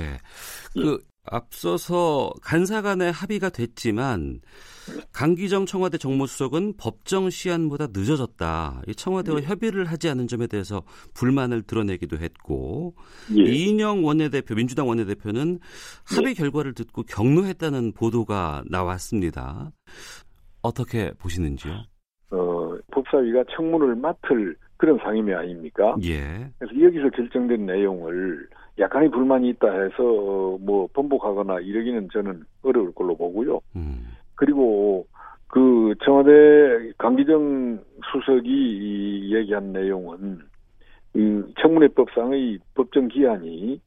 그 0.72 0.92
예. 0.92 0.96
앞서서 1.30 2.32
간사 2.42 2.82
간의 2.82 3.12
합의가 3.12 3.50
됐지만 3.50 4.40
강기정 5.12 5.66
청와대 5.66 5.98
정무수석은 5.98 6.74
법정 6.78 7.30
시한보다 7.30 7.88
늦어졌다. 7.92 8.82
이 8.86 8.94
청와대와 8.94 9.40
예. 9.40 9.42
협의를 9.46 9.84
하지 9.84 10.08
않은 10.08 10.28
점에 10.28 10.46
대해서 10.46 10.82
불만을 11.14 11.62
드러내기도 11.62 12.18
했고 12.18 12.94
예. 13.36 13.42
이인영 13.42 14.04
원내대표 14.04 14.54
민주당 14.54 14.88
원내대표는 14.88 15.58
합의 16.16 16.30
예. 16.30 16.34
결과를 16.34 16.74
듣고 16.74 17.02
격노했다는 17.02 17.92
보도가 17.92 18.64
나왔습니다. 18.70 19.72
어떻게 20.62 21.12
보시는지요? 21.18 21.72
어, 22.30 22.76
법사위가 22.92 23.44
청문을 23.56 23.96
맡을 23.96 24.56
그런 24.76 24.98
상임위 25.02 25.34
아닙니까? 25.34 25.96
예. 26.04 26.50
그래서 26.58 26.80
여기서 26.80 27.10
결정된 27.10 27.66
내용을 27.66 28.48
약간의 28.78 29.10
불만이 29.10 29.48
있다 29.50 29.70
해서 29.70 30.02
뭐 30.60 30.88
번복하거나 30.92 31.60
이러기는 31.60 32.08
저는 32.12 32.44
어려울 32.62 32.92
걸로 32.92 33.16
보고요. 33.16 33.60
음. 33.76 34.06
그리고 34.34 35.06
그 35.48 35.94
청와대 36.04 36.92
강기정 36.98 37.80
수석이 38.12 39.34
얘기한 39.34 39.72
내용은 39.72 40.38
그 41.12 41.52
청문회법상의 41.60 42.58
법정 42.74 43.08
기한이 43.08 43.80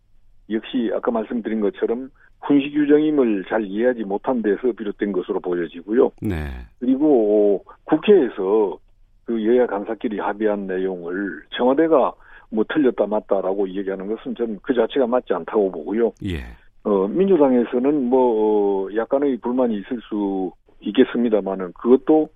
역시 0.49 0.91
아까 0.93 1.11
말씀드린 1.11 1.61
것처럼 1.61 2.09
훈시 2.41 2.71
규정임을 2.71 3.45
잘 3.47 3.63
이해하지 3.63 4.03
못한 4.03 4.41
데서 4.41 4.71
비롯된 4.71 5.11
것으로 5.11 5.39
보여지고요. 5.39 6.11
네. 6.21 6.47
그리고 6.79 7.63
국회에서 7.85 8.77
그 9.25 9.45
여야 9.45 9.67
간사끼리 9.67 10.19
합의한 10.19 10.67
내용을 10.67 11.43
청와대가 11.51 12.13
뭐 12.51 12.65
틀렸다 12.67 13.07
맞다라고 13.07 13.67
얘기하는 13.69 14.07
것은 14.07 14.35
저는 14.35 14.59
그 14.61 14.73
자체가 14.73 15.07
맞지 15.07 15.33
않다고 15.33 15.71
보고요. 15.71 16.11
예. 16.25 16.43
어, 16.83 17.07
민주당에서는 17.07 18.05
뭐 18.05 18.87
어, 18.87 18.95
약간의 18.95 19.37
불만이 19.37 19.75
있을 19.79 19.99
수 20.09 20.51
있겠습니다만은 20.81 21.73
그것도 21.73 22.29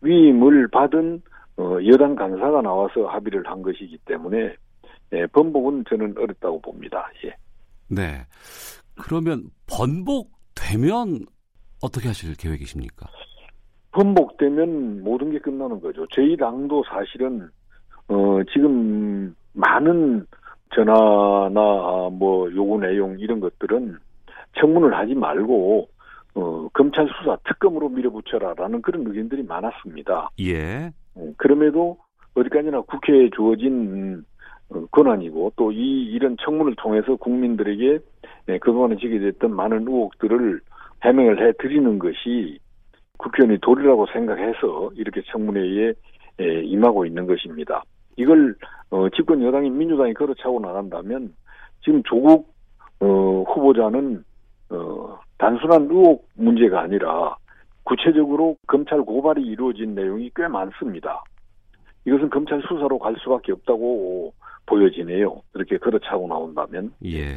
위임을 0.00 0.68
받은 0.68 1.22
어, 1.58 1.78
여당 1.86 2.14
간사가 2.14 2.62
나와서 2.62 3.06
합의를 3.06 3.46
한 3.46 3.62
것이기 3.62 3.98
때문에 4.04 4.54
예, 5.12 5.26
번복은 5.26 5.84
저는 5.88 6.14
어렵다고 6.18 6.60
봅니다. 6.60 7.08
예. 7.24 7.34
네. 7.88 8.26
그러면 9.00 9.44
번복되면 9.68 11.26
어떻게 11.82 12.08
하실 12.08 12.34
계획이십니까? 12.36 13.06
번복되면 13.92 15.02
모든 15.04 15.30
게 15.30 15.38
끝나는 15.38 15.80
거죠. 15.80 16.06
저희 16.12 16.36
당도 16.36 16.82
사실은 16.88 17.48
어 18.08 18.40
지금 18.52 19.34
많은 19.52 20.26
전화나 20.74 22.08
뭐 22.12 22.50
요구 22.54 22.78
내용 22.78 23.18
이런 23.18 23.40
것들은 23.40 23.96
청문을 24.60 24.94
하지 24.94 25.14
말고 25.14 25.88
어 26.34 26.68
검찰 26.72 27.08
수사 27.18 27.36
특검으로 27.44 27.88
밀어붙여라라는 27.88 28.82
그런 28.82 29.06
의견들이 29.06 29.42
많았습니다. 29.44 30.30
예. 30.40 30.90
어, 31.14 31.32
그럼에도 31.36 31.98
어디까지나 32.34 32.82
국회에 32.82 33.30
주어진 33.30 34.24
어, 34.68 34.84
권한이고 34.90 35.52
또 35.56 35.72
이 35.72 36.04
이런 36.04 36.36
청문을 36.40 36.74
통해서 36.76 37.16
국민들에게 37.16 37.98
네, 38.46 38.58
그동안에 38.58 38.96
제기됐던 38.96 39.54
많은 39.54 39.82
의혹들을 39.88 40.60
해명을 41.02 41.46
해 41.46 41.52
드리는 41.58 41.98
것이 41.98 42.58
국회의원이 43.18 43.60
도리라고 43.60 44.06
생각해서 44.12 44.90
이렇게 44.94 45.22
청문회에 45.30 45.94
임하고 46.64 47.06
있는 47.06 47.26
것입니다. 47.26 47.82
이걸 48.16 48.54
어, 48.90 49.08
집권 49.10 49.42
여당인 49.42 49.76
민주당이 49.76 50.14
걸어차고 50.14 50.60
나간다면 50.60 51.34
지금 51.84 52.02
조국 52.04 52.54
어, 53.00 53.42
후보자는 53.48 54.24
어, 54.70 55.18
단순한 55.38 55.82
의혹 55.90 56.28
문제가 56.34 56.82
아니라 56.82 57.36
구체적으로 57.84 58.56
검찰 58.66 59.00
고발이 59.02 59.42
이루어진 59.42 59.94
내용이 59.94 60.30
꽤 60.34 60.48
많습니다. 60.48 61.22
이것은 62.04 62.30
검찰 62.30 62.60
수사로 62.62 62.98
갈 62.98 63.14
수밖에 63.18 63.52
없다고 63.52 64.32
보여지네요. 64.66 65.42
이렇게 65.54 65.78
걸어차고 65.78 66.26
나온다면. 66.26 66.92
예. 67.04 67.34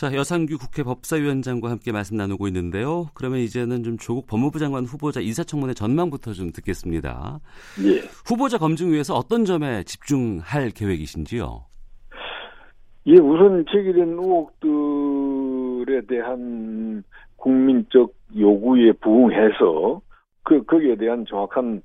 자, 0.00 0.14
여상규 0.14 0.56
국회 0.56 0.82
법사위원장과 0.82 1.68
함께 1.68 1.92
말씀 1.92 2.16
나누고 2.16 2.46
있는데요. 2.46 3.08
그러면 3.12 3.40
이제는 3.40 3.82
좀 3.82 3.98
조국 3.98 4.26
법무부 4.26 4.58
장관 4.58 4.84
후보자 4.84 5.20
인사청문회 5.20 5.74
전망부터 5.74 6.32
좀 6.32 6.52
듣겠습니다. 6.52 7.38
예. 7.84 8.00
후보자 8.26 8.56
검증 8.56 8.92
위해서 8.92 9.12
어떤 9.14 9.44
점에 9.44 9.82
집중할 9.82 10.70
계획이신지요? 10.70 11.66
예, 13.08 13.12
우선 13.12 13.66
제기된 13.70 14.08
의혹들에 14.18 16.00
대한 16.08 17.04
국민적 17.36 18.14
요구에 18.38 18.92
부응해서 19.02 20.00
그 20.44 20.64
거기에 20.64 20.96
대한 20.96 21.26
정확한 21.28 21.82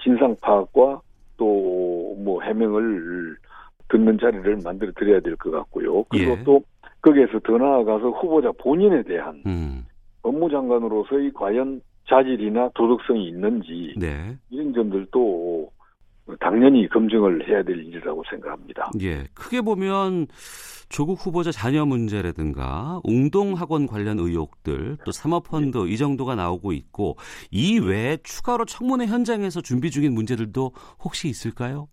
진상 0.00 0.36
파악과 0.40 1.00
또 1.36 1.98
뭐 2.18 2.42
해명을 2.42 3.36
듣는 3.88 4.18
자리를 4.20 4.58
만들어 4.62 4.92
드려야 4.96 5.20
될 5.20 5.36
것 5.36 5.50
같고요. 5.50 6.04
그리고 6.04 6.32
예. 6.32 6.44
또 6.44 6.62
거기에서 7.02 7.38
더 7.40 7.58
나아가서 7.58 8.10
후보자 8.10 8.52
본인에 8.58 9.02
대한 9.02 9.42
음. 9.46 9.84
법무장관으로서의 10.22 11.32
과연 11.32 11.80
자질이나 12.08 12.70
도덕성이 12.74 13.28
있는지 13.28 13.94
네. 13.96 14.36
이런 14.50 14.72
점들도 14.72 15.70
당연히 16.40 16.86
검증을 16.88 17.48
해야 17.48 17.62
될 17.62 17.78
일이라고 17.78 18.22
생각합니다. 18.30 18.90
예, 19.00 19.24
크게 19.34 19.62
보면 19.62 20.26
조국 20.88 21.24
후보자 21.24 21.50
자녀 21.50 21.86
문제라든가 21.86 23.00
웅동학원 23.04 23.86
관련 23.86 24.18
의혹들 24.18 24.98
또 25.04 25.10
사모펀드 25.10 25.78
네. 25.78 25.92
이 25.92 25.96
정도가 25.96 26.34
나오고 26.34 26.72
있고 26.72 27.16
이 27.50 27.78
외에 27.78 28.18
추가로 28.22 28.64
청문회 28.66 29.06
현장에서 29.06 29.60
준비 29.60 29.90
중인 29.90 30.12
문제들도 30.12 30.72
혹시 31.02 31.28
있을까요? 31.28 31.88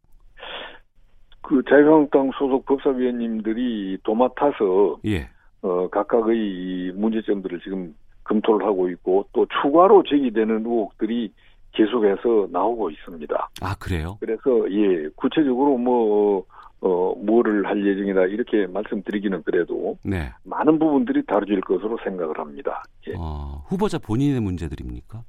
그 1.48 1.62
자유한국당 1.70 2.32
소속 2.38 2.66
법사위원님들이 2.66 4.00
도맡아서 4.04 4.98
예. 5.06 5.30
어, 5.62 5.88
각각의 5.90 6.94
문제점들을 6.96 7.60
지금 7.62 7.96
검토를 8.24 8.66
하고 8.66 8.90
있고 8.90 9.26
또 9.32 9.46
추가로 9.62 10.04
제기되는 10.10 10.66
의혹들이 10.66 11.32
계속해서 11.74 12.48
나오고 12.52 12.90
있습니다. 12.90 13.50
아 13.62 13.76
그래요? 13.80 14.18
그래서 14.20 14.72
예 14.72 15.08
구체적으로 15.16 15.78
뭐 15.78 16.44
어, 16.82 17.14
뭐를 17.24 17.68
할 17.68 17.86
예정이다 17.86 18.26
이렇게 18.26 18.66
말씀드리기는 18.66 19.44
그래도 19.44 19.98
네. 20.04 20.32
많은 20.44 20.80
부분들이 20.80 21.24
다뤄질 21.26 21.62
것으로 21.62 21.98
생각을 22.04 22.40
합니다. 22.40 22.84
예. 23.08 23.14
어, 23.18 23.64
후보자 23.68 24.00
본인의 24.00 24.42
문제들입니까? 24.42 25.22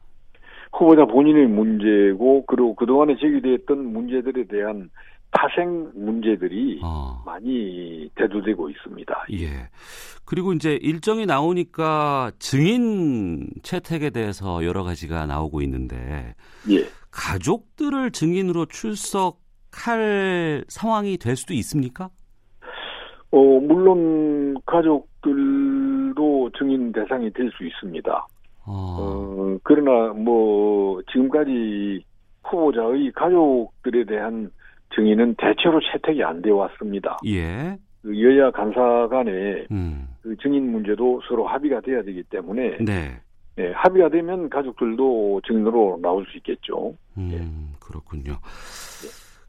후보자 0.72 1.04
본인의 1.04 1.46
문제고 1.46 2.44
그리고 2.46 2.74
그동안에 2.74 3.16
제기됐던 3.16 3.92
문제들에 3.92 4.44
대한 4.44 4.90
파생 5.36 5.90
문제들이 5.94 6.80
어. 6.82 7.22
많이 7.26 8.08
대두되고 8.14 8.70
있습니다. 8.70 9.26
예. 9.32 9.68
그리고 10.24 10.52
이제 10.54 10.78
일정이 10.80 11.26
나오니까 11.26 12.32
증인 12.38 13.48
채택에 13.62 14.10
대해서 14.10 14.64
여러 14.64 14.82
가지가 14.82 15.26
나오고 15.26 15.60
있는데 15.62 16.34
예. 16.70 16.84
가족들을 17.10 18.10
증인으로 18.12 18.66
출석할 18.66 20.64
상황이 20.68 21.18
될 21.18 21.36
수도 21.36 21.52
있습니까? 21.54 22.08
어, 23.30 23.38
물론 23.60 24.56
가족들도 24.64 26.50
증인 26.58 26.92
대상이 26.92 27.30
될 27.32 27.50
수 27.50 27.64
있습니다. 27.64 28.26
어. 28.68 28.96
어, 28.98 29.58
그러나 29.62 30.12
뭐 30.14 31.00
지금까지 31.12 32.02
후보자의 32.44 33.12
가족들에 33.12 34.04
대한 34.04 34.50
증인은 34.96 35.36
대체로 35.38 35.80
채택이 35.92 36.24
안돼 36.24 36.50
왔습니다. 36.50 37.18
예. 37.26 37.76
그 38.02 38.22
여야 38.22 38.50
간사 38.50 39.08
간에 39.08 39.66
음. 39.70 40.08
그 40.22 40.36
증인 40.38 40.72
문제도 40.72 41.20
서로 41.28 41.46
합의가 41.46 41.80
돼야 41.80 42.02
되기 42.02 42.22
때문에 42.24 42.78
네. 42.78 43.20
네, 43.56 43.72
합의가 43.72 44.10
되면 44.10 44.50
가족들도 44.50 45.40
증인으로 45.46 45.98
나올 46.02 46.26
수 46.26 46.36
있겠죠. 46.38 46.94
음, 47.16 47.28
네. 47.30 47.78
그렇군요. 47.80 48.38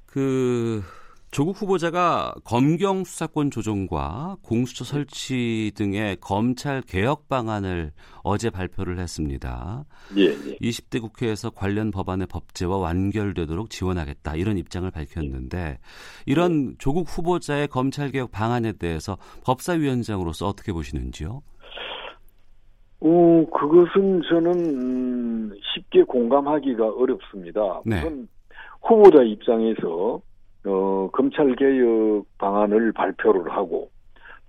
그 0.05 0.81
조국 1.29 1.61
후보자가 1.61 2.33
검경 2.45 3.03
수사권 3.03 3.51
조정과 3.51 4.37
공수처 4.41 4.85
설치 4.85 5.71
등의 5.75 6.17
검찰 6.21 6.81
개혁 6.81 7.27
방안을 7.27 7.91
어제 8.23 8.49
발표를 8.49 8.97
했습니다. 8.97 9.83
예, 10.17 10.23
예. 10.23 10.57
20대 10.57 11.01
국회에서 11.01 11.49
관련 11.49 11.91
법안의 11.91 12.27
법제와 12.27 12.77
완결되도록 12.77 13.69
지원하겠다 13.69 14.35
이런 14.35 14.57
입장을 14.57 14.89
밝혔는데 14.89 15.79
이런 16.25 16.75
조국 16.79 17.07
후보자의 17.09 17.67
검찰 17.67 18.09
개혁 18.11 18.31
방안에 18.31 18.73
대해서 18.73 19.17
법사위원장으로서 19.45 20.47
어떻게 20.47 20.71
보시는지요? 20.71 21.41
어, 22.99 23.45
그것은 23.53 24.21
저는 24.27 24.51
음, 24.81 25.51
쉽게 25.73 26.03
공감하기가 26.03 26.87
어렵습니다. 26.95 27.81
네. 27.85 27.99
우선 27.99 28.27
후보자 28.81 29.21
입장에서 29.23 30.21
어, 30.67 31.09
검찰 31.13 31.55
개혁 31.55 32.25
방안을 32.37 32.91
발표를 32.91 33.51
하고 33.51 33.89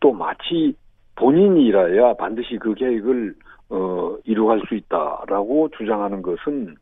또 0.00 0.12
마치 0.12 0.74
본인이라야 1.16 2.14
반드시 2.14 2.58
그 2.58 2.74
계획을 2.74 3.34
어, 3.70 4.16
이루어갈 4.24 4.60
수 4.68 4.74
있다라고 4.74 5.68
주장하는 5.76 6.22
것은 6.22 6.74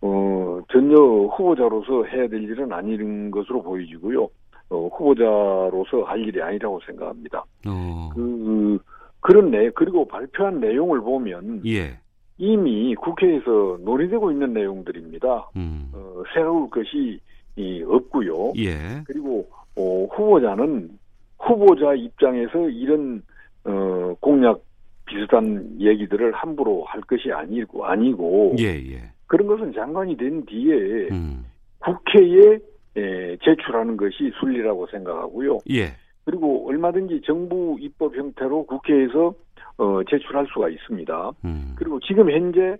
어, 0.00 0.60
전혀 0.70 0.96
후보자로서 0.96 2.04
해야 2.04 2.28
될 2.28 2.42
일은 2.42 2.72
아닌 2.72 3.30
것으로 3.30 3.62
보이지고요. 3.62 4.28
어, 4.70 4.88
후보자로서 4.88 6.02
할 6.04 6.20
일이 6.20 6.40
아니라고 6.40 6.80
생각합니다. 6.86 7.44
어. 7.66 8.10
그 8.14 8.78
그런 9.20 9.50
내 9.50 9.70
그리고 9.70 10.06
발표한 10.06 10.60
내용을 10.60 11.00
보면 11.00 11.62
예. 11.66 11.98
이미 12.36 12.94
국회에서 12.94 13.78
논의되고 13.80 14.30
있는 14.30 14.52
내용들입니다. 14.52 15.50
음. 15.56 15.90
어, 15.94 16.22
새로울 16.34 16.68
것이 16.68 17.20
이 17.56 17.82
없고요. 17.86 18.52
예. 18.56 19.02
그리고 19.06 19.48
어, 19.76 20.04
후보자는 20.06 20.90
후보자 21.38 21.94
입장에서 21.94 22.68
이런 22.68 23.22
어, 23.64 24.14
공약 24.20 24.60
비슷한 25.06 25.76
얘기들을 25.78 26.32
함부로 26.32 26.84
할 26.84 27.00
것이 27.02 27.30
아니고 27.30 27.84
아니고 27.84 28.56
예, 28.58 28.64
예. 28.64 29.02
그런 29.26 29.46
것은 29.46 29.72
장관이 29.72 30.16
된 30.16 30.44
뒤에 30.46 31.08
음. 31.10 31.44
국회에 31.78 32.58
에, 32.96 33.36
제출하는 33.38 33.96
것이 33.96 34.32
순리라고 34.40 34.86
생각하고요. 34.86 35.58
예. 35.70 35.94
그리고 36.24 36.66
얼마든지 36.68 37.22
정부 37.26 37.76
입법 37.80 38.16
형태로 38.16 38.64
국회에서 38.66 39.34
어, 39.76 40.00
제출할 40.08 40.46
수가 40.52 40.68
있습니다. 40.68 41.32
음. 41.44 41.74
그리고 41.76 42.00
지금 42.00 42.30
현재 42.30 42.76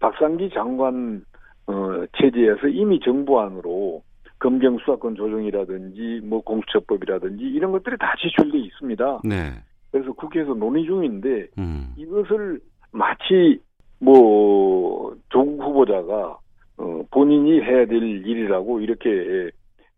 박상기 0.00 0.50
장관 0.52 1.24
어, 1.66 2.04
체제에서 2.18 2.68
이미 2.68 3.00
정부 3.00 3.40
안으로 3.40 4.02
검경 4.38 4.78
수사권 4.78 5.14
조정이라든지 5.14 6.20
뭐 6.24 6.40
공수처법이라든지 6.42 7.44
이런 7.44 7.70
것들이 7.72 7.96
다 7.98 8.14
제출돼 8.20 8.58
있습니다. 8.58 9.20
네. 9.24 9.52
그래서 9.92 10.12
국회에서 10.12 10.54
논의 10.54 10.84
중인데 10.84 11.48
음. 11.58 11.92
이것을 11.96 12.60
마치 12.90 13.60
뭐 14.00 15.16
조국 15.28 15.62
후보자가 15.62 16.38
어, 16.78 17.02
본인이 17.10 17.60
해야 17.60 17.86
될 17.86 18.02
일이라고 18.02 18.80
이렇게 18.80 19.50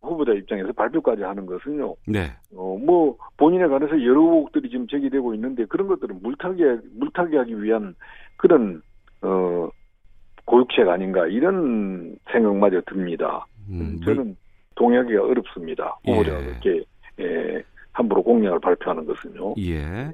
후보자 0.02 0.32
입장에서 0.32 0.72
발표까지 0.72 1.22
하는 1.22 1.46
것은요. 1.46 1.94
네. 2.06 2.26
어, 2.54 2.76
뭐 2.78 3.16
본인에 3.38 3.66
관해서 3.66 3.92
여러 4.02 4.20
의혹들이 4.20 4.68
지금 4.68 4.86
제기되고 4.86 5.34
있는데 5.34 5.64
그런 5.64 5.88
것들은 5.88 6.20
물타기 6.22 6.62
물타기 6.98 7.36
하기 7.36 7.62
위한 7.62 7.94
그런 8.36 8.82
어 9.22 9.70
고육책 10.44 10.88
아닌가 10.88 11.26
이런 11.26 12.16
생각마저 12.30 12.80
듭니다. 12.86 13.46
음, 13.68 13.98
저는 14.04 14.36
동의하기가 14.74 15.22
어렵습니다. 15.24 15.96
후보자가 16.04 16.40
예. 16.40 16.44
그렇게 16.44 16.84
예, 17.20 17.62
함부로 17.92 18.22
공약을 18.24 18.58
발표하는 18.58 19.06
것은요. 19.06 19.54
예. 19.58 20.12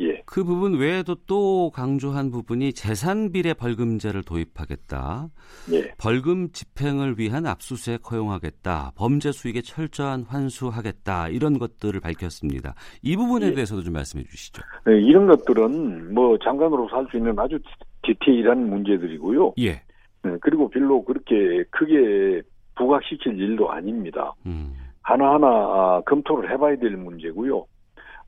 예. 0.00 0.22
그 0.26 0.44
부분 0.44 0.78
외에도 0.78 1.16
또 1.26 1.70
강조한 1.70 2.30
부분이 2.30 2.74
재산 2.74 3.32
비례 3.32 3.54
벌금제를 3.54 4.22
도입하겠다. 4.22 5.28
예. 5.72 5.90
벌금 5.98 6.50
집행을 6.52 7.18
위한 7.18 7.46
압수수색 7.46 8.10
허용하겠다. 8.12 8.92
범죄 8.96 9.32
수익에 9.32 9.62
철저한 9.62 10.24
환수하겠다. 10.28 11.28
이런 11.28 11.58
것들을 11.58 11.98
밝혔습니다. 12.00 12.74
이 13.02 13.16
부분에 13.16 13.46
예. 13.46 13.54
대해서도 13.54 13.82
좀 13.82 13.94
말씀해 13.94 14.24
주시죠. 14.24 14.62
네, 14.84 15.00
이런 15.00 15.26
것들은 15.26 16.12
뭐 16.14 16.36
장관으로서 16.38 16.96
할 16.96 17.06
수 17.10 17.16
있는 17.16 17.36
아주 17.38 17.58
디테일한 18.02 18.68
문제들이고요. 18.68 19.54
예. 19.58 19.82
네, 20.24 20.36
그리고 20.40 20.68
별로 20.68 21.04
그렇게 21.04 21.64
크게 21.70 22.42
부각시킬 22.76 23.38
일도 23.38 23.70
아닙니다. 23.70 24.32
음. 24.46 24.74
하나하나 25.02 25.46
아, 25.46 26.02
검토를 26.06 26.50
해봐야 26.50 26.76
될 26.76 26.96
문제고요. 26.96 27.66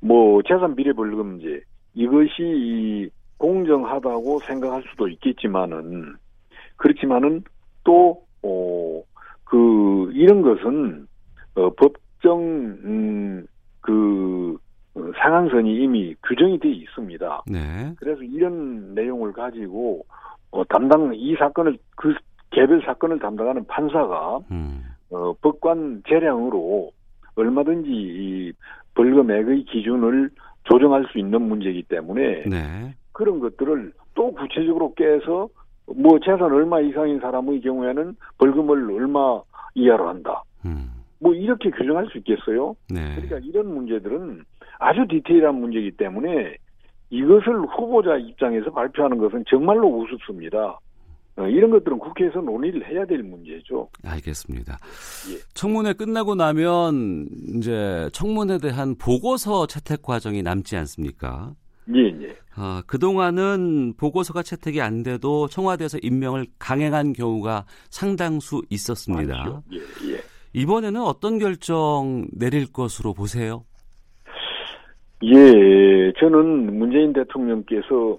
뭐 0.01 0.43
재산 0.43 0.75
비례 0.75 0.93
벌금제 0.93 1.63
이것이 1.95 3.11
공정하다고 3.39 4.41
생각할 4.41 4.83
수도 4.91 5.09
있겠지만은 5.09 6.17
그렇지만은 6.77 7.43
또 7.85 8.25
어, 8.43 9.03
그 9.45 10.11
이런 10.13 10.43
것은 10.43 11.07
어, 11.55 11.71
법정 11.75 12.41
음, 12.41 13.47
그 13.81 14.57
어, 14.57 14.64
상한선이 14.95 15.83
이미 15.83 16.15
규정이 16.27 16.59
돼 16.59 16.71
있습니다. 16.71 17.45
네. 17.47 17.93
그래서 17.99 18.23
이런 18.23 18.95
내용을 18.95 19.33
가지고 19.33 20.05
어, 20.51 20.65
담당 20.65 21.13
이 21.15 21.35
사건을 21.37 21.77
그 21.97 22.15
개별 22.51 22.81
사건을 22.83 23.19
담당하는 23.19 23.67
판사가 23.67 24.39
음. 24.51 24.85
어, 25.11 25.33
법관 25.43 26.05
재량으로 26.09 26.93
얼마든지 27.35 27.91
이 27.91 28.53
벌금액의 28.95 29.65
기준을 29.65 30.31
조정할 30.65 31.07
수 31.11 31.19
있는 31.19 31.43
문제이기 31.43 31.83
때문에 31.85 32.45
네. 32.45 32.95
그런 33.13 33.41
것들을 33.41 33.93
또 34.15 34.33
구체적으로 34.33 34.95
깨서 34.95 35.49
뭐 35.97 36.19
재산 36.21 36.43
얼마 36.43 36.81
이상인 36.81 37.19
사람의 37.21 37.61
경우에는 37.61 38.17
벌금을 38.39 38.91
얼마 38.93 39.41
이하로 39.75 40.09
한다. 40.09 40.43
음. 40.65 40.94
뭐 41.25 41.35
이렇게 41.35 41.71
규정할 41.71 42.07
수 42.13 42.19
있겠어요? 42.19 42.77
네. 42.91 43.15
그러니까 43.15 43.39
이런 43.39 43.75
문제들은 43.75 44.45
아주 44.79 45.07
디테일한 45.09 45.55
문제이기 45.55 45.93
때문에 45.93 46.55
이것을 47.09 47.63
후보자 47.75 48.17
입장에서 48.17 48.71
발표하는 48.71 49.17
것은 49.17 49.43
정말로 49.49 49.89
우습습니다. 49.89 50.79
어, 51.37 51.49
이런 51.49 51.71
것들은 51.71 51.99
국회에서 51.99 52.43
논의를 52.43 52.87
해야 52.87 53.07
될 53.07 53.23
문제죠. 53.23 53.89
알겠습니다. 54.05 54.77
예. 55.33 55.39
청문회 55.55 55.95
끝나고 55.95 56.35
나면 56.35 57.27
이제 57.57 58.11
청문회에 58.13 58.59
대한 58.59 58.95
보고서 58.95 59.67
채택 59.67 60.03
과정이 60.03 60.43
남지 60.43 60.77
않습니까? 60.77 61.55
예, 61.95 62.01
예. 62.23 62.37
아, 62.55 62.83
그동안은 62.87 63.95
보고서가 63.97 64.43
채택이 64.43 64.83
안 64.83 65.03
돼도 65.03 65.49
청와대에서 65.49 65.99
임명을 66.03 66.47
강행한 66.59 67.15
경우가 67.15 67.65
상당수 67.89 68.61
있었습니다. 68.69 69.63
예, 69.73 69.79
예. 70.13 70.34
이번에는 70.55 71.01
어떤 71.03 71.39
결정 71.39 72.27
내릴 72.33 72.73
것으로 72.73 73.13
보세요? 73.13 73.65
예, 75.23 76.13
저는 76.19 76.79
문재인 76.79 77.13
대통령께서 77.13 78.19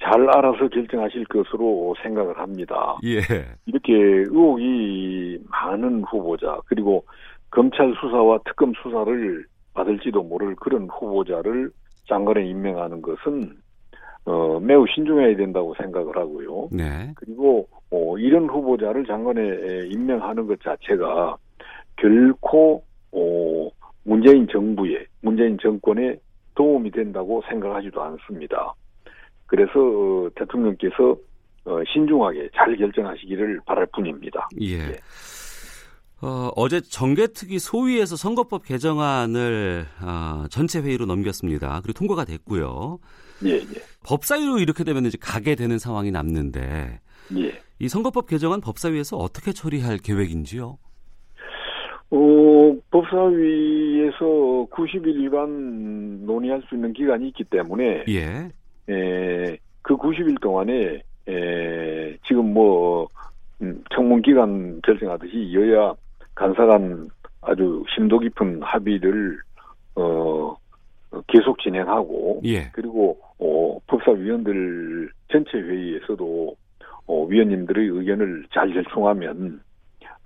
잘 0.00 0.28
알아서 0.30 0.68
결정하실 0.68 1.26
것으로 1.26 1.94
생각을 2.02 2.38
합니다. 2.38 2.96
예. 3.04 3.20
이렇게 3.66 3.92
의혹이 3.92 5.38
많은 5.48 6.02
후보자 6.04 6.58
그리고 6.66 7.04
검찰 7.50 7.94
수사와 8.00 8.38
특검 8.44 8.72
수사를 8.82 9.44
받을지도 9.74 10.22
모를 10.22 10.54
그런 10.56 10.88
후보자를 10.88 11.70
장관에 12.08 12.46
임명하는 12.46 13.02
것은 13.02 13.52
어, 14.24 14.58
매우 14.60 14.86
신중해야 14.94 15.36
된다고 15.36 15.74
생각을 15.74 16.16
하고요. 16.16 16.68
네. 16.72 17.12
그리고 17.16 17.68
어, 17.90 18.18
이런 18.18 18.48
후보자를 18.48 19.04
장관에 19.06 19.88
임명하는 19.90 20.46
것 20.46 20.60
자체가 20.60 21.36
결코 21.96 22.84
어, 23.12 23.70
문재인 24.04 24.46
정부에 24.50 25.06
문재인 25.20 25.58
정권에 25.60 26.16
도움이 26.54 26.90
된다고 26.90 27.42
생각하지도 27.48 28.02
않습니다. 28.02 28.74
그래서 29.46 29.72
어, 29.78 30.30
대통령께서 30.34 31.16
어, 31.64 31.82
신중하게 31.92 32.50
잘 32.54 32.76
결정하시기를 32.76 33.60
바랄 33.66 33.86
뿐입니다. 33.86 34.48
예. 34.60 34.78
예. 34.78 35.00
어, 36.22 36.50
어제 36.56 36.80
정개특위 36.80 37.58
소위에서 37.58 38.16
선거법 38.16 38.64
개정안을 38.64 39.84
어, 40.02 40.44
전체 40.50 40.80
회의로 40.80 41.04
넘겼습니다. 41.04 41.80
그리고 41.82 41.98
통과가 41.98 42.24
됐고요. 42.24 42.98
예, 43.44 43.56
예. 43.56 43.82
법사위로 44.04 44.58
이렇게 44.58 44.82
되면 44.82 45.04
이제 45.04 45.18
가게 45.20 45.54
되는 45.54 45.78
상황이 45.78 46.10
남는데 46.10 47.00
예. 47.36 47.62
이 47.78 47.88
선거법 47.88 48.28
개정안 48.28 48.60
법사위에서 48.60 49.18
어떻게 49.18 49.52
처리할 49.52 49.98
계획인지요? 49.98 50.78
어, 52.10 52.76
법사위에서 52.90 54.66
90일 54.70 55.16
위반 55.16 56.24
논의할 56.24 56.62
수 56.68 56.74
있는 56.74 56.92
기간이 56.92 57.28
있기 57.28 57.44
때문에 57.44 58.04
예. 58.08 58.50
에, 58.88 59.58
그 59.82 59.96
90일 59.96 60.40
동안에 60.40 61.02
에, 61.28 62.16
지금 62.26 62.54
뭐 62.54 63.08
음, 63.60 63.82
청문 63.94 64.22
기간 64.22 64.80
결정하듯이 64.82 65.52
여야 65.54 65.94
간사간 66.34 67.08
아주 67.40 67.82
심도 67.94 68.18
깊은 68.18 68.62
합의를 68.62 69.38
어 69.94 70.54
계속 71.28 71.58
진행하고 71.60 72.42
예. 72.44 72.68
그리고 72.72 73.18
어 73.38 73.78
법사위원들 73.86 75.10
전체 75.32 75.58
회의에서도 75.58 76.56
어 77.06 77.24
위원님들의 77.24 77.88
의견을 77.88 78.46
잘 78.52 78.72
절충하면 78.74 79.60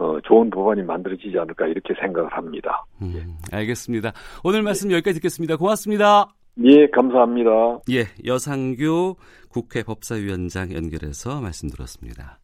어, 0.01 0.19
좋은 0.25 0.49
법안이 0.49 0.83
만들어지지 0.83 1.39
않을까 1.39 1.67
이렇게 1.67 1.93
생각을 2.01 2.33
합니다. 2.33 2.85
음, 3.03 3.37
알겠습니다. 3.53 4.13
오늘 4.43 4.63
말씀 4.63 4.91
여기까지 4.91 5.17
듣겠습니다. 5.17 5.57
고맙습니다. 5.57 6.35
예, 6.65 6.87
감사합니다. 6.89 7.51
예, 7.91 8.07
여상규 8.25 9.17
국회 9.51 9.83
법사위원장 9.83 10.73
연결해서 10.73 11.43
말씀 11.43 11.69
들었습니다. 11.69 12.41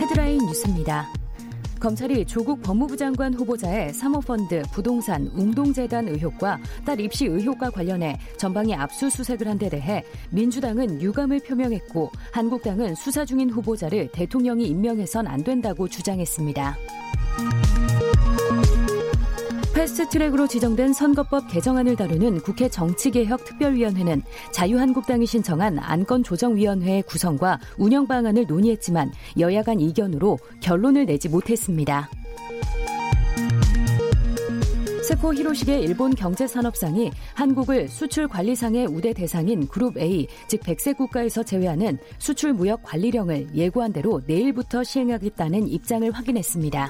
헤드라인 0.00 0.38
뉴스입니다. 0.38 1.06
검찰이 1.84 2.24
조국 2.24 2.62
법무부 2.62 2.96
장관 2.96 3.34
후보자의 3.34 3.92
사모펀드, 3.92 4.62
부동산, 4.72 5.26
웅동재단 5.34 6.08
의혹과 6.08 6.58
딸 6.86 6.98
입시 6.98 7.26
의혹과 7.26 7.68
관련해 7.68 8.18
전방위 8.38 8.74
압수수색을 8.74 9.46
한 9.46 9.58
데 9.58 9.68
대해 9.68 10.02
민주당은 10.30 11.02
유감을 11.02 11.40
표명했고 11.40 12.10
한국당은 12.32 12.94
수사 12.94 13.26
중인 13.26 13.50
후보자를 13.50 14.08
대통령이 14.12 14.66
임명해선 14.66 15.26
안 15.26 15.44
된다고 15.44 15.86
주장했습니다. 15.86 16.74
패스트 19.84 20.08
트랙으로 20.08 20.48
지정된 20.48 20.94
선거법 20.94 21.46
개정안을 21.46 21.94
다루는 21.96 22.40
국회 22.40 22.70
정치개혁 22.70 23.44
특별위원회는 23.44 24.22
자유한국당이 24.50 25.26
신청한 25.26 25.78
안건조정위원회의 25.78 27.02
구성과 27.02 27.60
운영 27.76 28.06
방안을 28.06 28.46
논의했지만 28.46 29.12
여야 29.38 29.62
간 29.62 29.80
이견으로 29.80 30.38
결론을 30.62 31.04
내지 31.04 31.28
못했습니다. 31.28 32.08
세코 35.06 35.34
히로시게 35.34 35.80
일본 35.80 36.14
경제산업상이 36.14 37.10
한국을 37.34 37.86
수출 37.88 38.26
관리상의 38.26 38.86
우대 38.86 39.12
대상인 39.12 39.68
그룹 39.68 39.98
A, 39.98 40.26
즉 40.48 40.62
백색 40.64 40.96
국가에서 40.96 41.42
제외하는 41.42 41.98
수출 42.16 42.54
무역 42.54 42.82
관리령을 42.84 43.54
예고한 43.54 43.92
대로 43.92 44.22
내일부터 44.26 44.82
시행하겠다는 44.82 45.68
입장을 45.68 46.10
확인했습니다. 46.10 46.88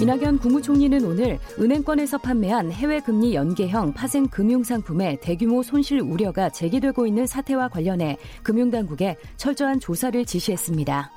이낙연 0.00 0.38
국무총리는 0.38 1.04
오늘 1.04 1.40
은행권에서 1.58 2.18
판매한 2.18 2.70
해외 2.70 3.00
금리 3.00 3.34
연계형 3.34 3.94
파생 3.94 4.28
금융 4.28 4.62
상품의 4.62 5.18
대규모 5.20 5.60
손실 5.64 6.00
우려가 6.00 6.48
제기되고 6.50 7.04
있는 7.04 7.26
사태와 7.26 7.68
관련해 7.68 8.16
금융당국에 8.44 9.16
철저한 9.36 9.80
조사를 9.80 10.24
지시했습니다. 10.24 11.10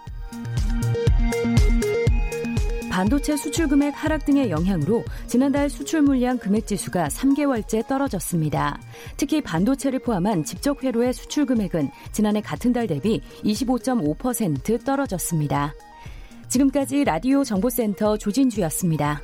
반도체 2.89 3.37
수출 3.37 3.67
금액 3.67 3.91
하락 3.91 4.25
등의 4.25 4.49
영향으로 4.49 5.03
지난달 5.27 5.69
수출 5.69 6.01
물량 6.01 6.39
금액 6.39 6.65
지수가 6.65 7.07
3개월째 7.07 7.87
떨어졌습니다. 7.87 8.79
특히 9.15 9.41
반도체를 9.41 9.99
포함한 9.99 10.43
직접 10.43 10.83
회로의 10.83 11.13
수출 11.13 11.45
금액은 11.45 11.89
지난해 12.11 12.41
같은 12.41 12.73
달 12.73 12.87
대비 12.87 13.21
25.5% 13.43 14.83
떨어졌습니다. 14.83 15.73
지금까지 16.51 17.05
라디오 17.05 17.45
정보센터 17.45 18.17
조진주였습니다. 18.17 19.21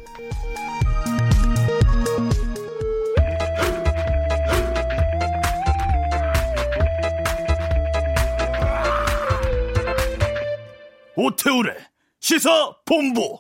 오태우래 11.18 11.76
시사 12.22 12.50
본부. 12.86 13.40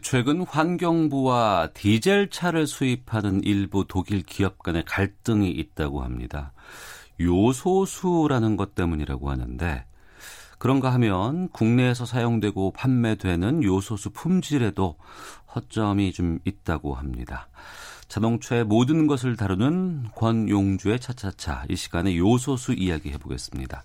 최근 0.00 0.40
환경부와 0.42 1.72
디젤 1.74 2.30
차를 2.30 2.66
수입하는 2.66 3.42
일부 3.44 3.84
독일 3.86 4.22
기업 4.22 4.62
간의 4.62 4.86
갈등이 4.86 5.50
있다고 5.50 6.02
합니다. 6.02 6.54
요소수라는 7.20 8.56
것 8.56 8.74
때문이라고 8.74 9.30
하는데 9.30 9.84
그런가 10.58 10.92
하면 10.94 11.48
국내에서 11.50 12.06
사용되고 12.06 12.72
판매되는 12.72 13.62
요소수 13.62 14.10
품질에도 14.10 14.96
허점이 15.54 16.12
좀 16.12 16.38
있다고 16.44 16.94
합니다. 16.94 17.48
자동차의 18.08 18.64
모든 18.64 19.06
것을 19.06 19.36
다루는 19.36 20.10
권용주의 20.14 21.00
차차차 21.00 21.64
이 21.68 21.76
시간에 21.76 22.16
요소수 22.16 22.74
이야기 22.74 23.10
해보겠습니다. 23.10 23.82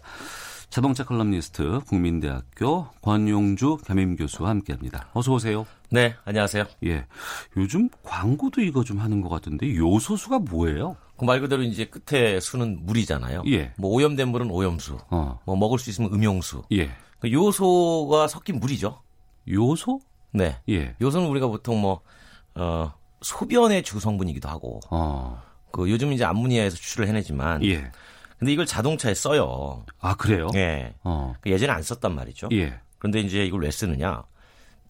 자동차 0.69 1.03
칼럼니스트 1.03 1.81
국민대학교 1.85 2.87
권용주 3.01 3.79
겸임 3.85 4.15
교수와 4.15 4.51
함께합니다. 4.51 5.09
어서 5.13 5.33
오세요. 5.33 5.65
네, 5.89 6.15
안녕하세요. 6.23 6.63
예, 6.85 7.05
요즘 7.57 7.89
광고도 8.03 8.61
이거 8.61 8.83
좀 8.85 8.99
하는 8.99 9.19
것 9.19 9.27
같은데 9.27 9.75
요소수가 9.75 10.39
뭐예요? 10.39 10.95
그 11.21 11.25
말 11.25 11.39
그대로 11.39 11.61
이제 11.61 11.85
끝에 11.85 12.39
수는 12.39 12.79
물이잖아요. 12.83 13.43
예. 13.47 13.73
뭐 13.77 13.91
오염된 13.91 14.29
물은 14.29 14.49
오염수. 14.49 14.97
어. 15.11 15.39
뭐 15.45 15.55
먹을 15.55 15.77
수 15.77 15.91
있으면 15.91 16.11
음용수. 16.11 16.63
예. 16.71 16.89
그 17.19 17.31
요소가 17.31 18.27
섞인 18.27 18.59
물이죠. 18.59 18.99
요소? 19.47 19.99
네. 20.31 20.57
예. 20.69 20.95
요소는 20.99 21.27
우리가 21.27 21.45
보통 21.47 21.79
뭐 21.79 22.01
어, 22.55 22.91
소변의 23.21 23.83
주성분이기도 23.83 24.49
하고. 24.49 24.79
어. 24.89 25.39
그 25.71 25.91
요즘 25.91 26.11
이제 26.11 26.25
암모니아에서 26.25 26.75
추출을 26.75 27.07
해내지만. 27.07 27.63
예. 27.65 27.91
근데 28.39 28.51
이걸 28.53 28.65
자동차에 28.65 29.13
써요. 29.13 29.85
아 29.99 30.15
그래요? 30.15 30.47
예. 30.55 30.95
어. 31.03 31.35
그 31.41 31.51
예전에 31.51 31.71
안 31.71 31.83
썼단 31.83 32.15
말이죠. 32.15 32.49
예. 32.53 32.79
그런데 32.97 33.19
이제 33.19 33.45
이걸 33.45 33.61
왜 33.61 33.69
쓰느냐? 33.69 34.23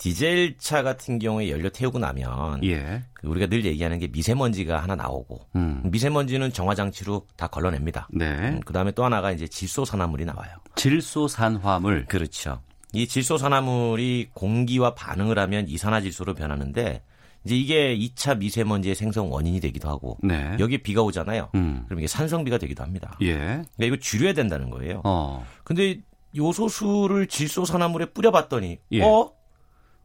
디젤차 0.01 0.81
같은 0.81 1.19
경우에 1.19 1.51
연료 1.51 1.69
태우고 1.69 1.99
나면 1.99 2.63
예. 2.63 3.03
그 3.13 3.27
우리가 3.27 3.45
늘 3.45 3.65
얘기하는 3.65 3.99
게 3.99 4.07
미세먼지가 4.07 4.81
하나 4.81 4.95
나오고 4.95 5.41
음. 5.55 5.83
미세먼지는 5.85 6.51
정화 6.51 6.73
장치로 6.73 7.27
다 7.37 7.45
걸러냅니다. 7.45 8.07
네. 8.11 8.25
음, 8.25 8.61
그다음에 8.61 8.93
또 8.93 9.05
하나가 9.05 9.31
이제 9.31 9.47
질소 9.47 9.85
산화물이 9.85 10.25
나와요. 10.25 10.49
질소 10.75 11.27
산화물. 11.27 12.05
그렇죠. 12.07 12.63
이 12.93 13.07
질소 13.07 13.37
산화물이 13.37 14.29
공기와 14.33 14.95
반응을 14.95 15.37
하면 15.37 15.67
이산화질소로 15.69 16.33
변하는데 16.33 17.03
이제 17.45 17.55
이게 17.55 17.95
2차 17.95 18.39
미세먼지의 18.39 18.95
생성 18.95 19.31
원인이 19.31 19.59
되기도 19.59 19.87
하고 19.87 20.17
네. 20.23 20.55
여기에 20.59 20.79
비가 20.79 21.03
오잖아요. 21.03 21.51
음. 21.53 21.83
그럼 21.85 21.99
이게 21.99 22.07
산성비가 22.07 22.57
되기도 22.57 22.81
합니다. 22.81 23.15
예. 23.21 23.35
그러니까 23.35 23.85
이거 23.85 23.95
줄여야 23.97 24.33
된다는 24.33 24.71
거예요. 24.71 25.01
어. 25.03 25.45
근데 25.63 26.01
요소수를 26.35 27.27
질소 27.27 27.65
산화물에 27.65 28.13
뿌려봤더니 28.13 28.79
예. 28.93 29.03
어 29.03 29.31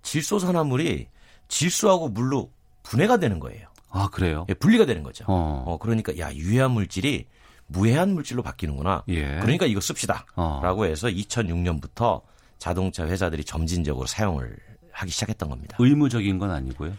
질소 0.07 0.38
산화물이 0.38 1.09
질소하고 1.49 2.09
물로 2.09 2.51
분해가 2.85 3.16
되는 3.16 3.40
거예요. 3.40 3.66
아 3.90 4.09
그래요? 4.12 4.47
예, 4.49 4.55
분리가 4.55 4.87
되는 4.87 5.03
거죠. 5.03 5.25
어. 5.27 5.64
어 5.66 5.79
그러니까 5.79 6.16
야 6.19 6.33
유해한 6.33 6.71
물질이 6.71 7.27
무해한 7.66 8.14
물질로 8.14 8.42
바뀌는구나. 8.42 9.03
예. 9.09 9.40
그러니까 9.40 9.66
이거 9.66 9.81
씁시다라고 9.81 10.83
어. 10.83 10.85
해서 10.85 11.09
2006년부터 11.09 12.23
자동차 12.59 13.05
회사들이 13.05 13.45
점진적으로 13.45 14.07
사용을 14.07 14.57
하기 14.92 15.11
시작했던 15.11 15.49
겁니다. 15.49 15.77
의무적인 15.81 16.38
건 16.38 16.53
아니고요. 16.53 16.92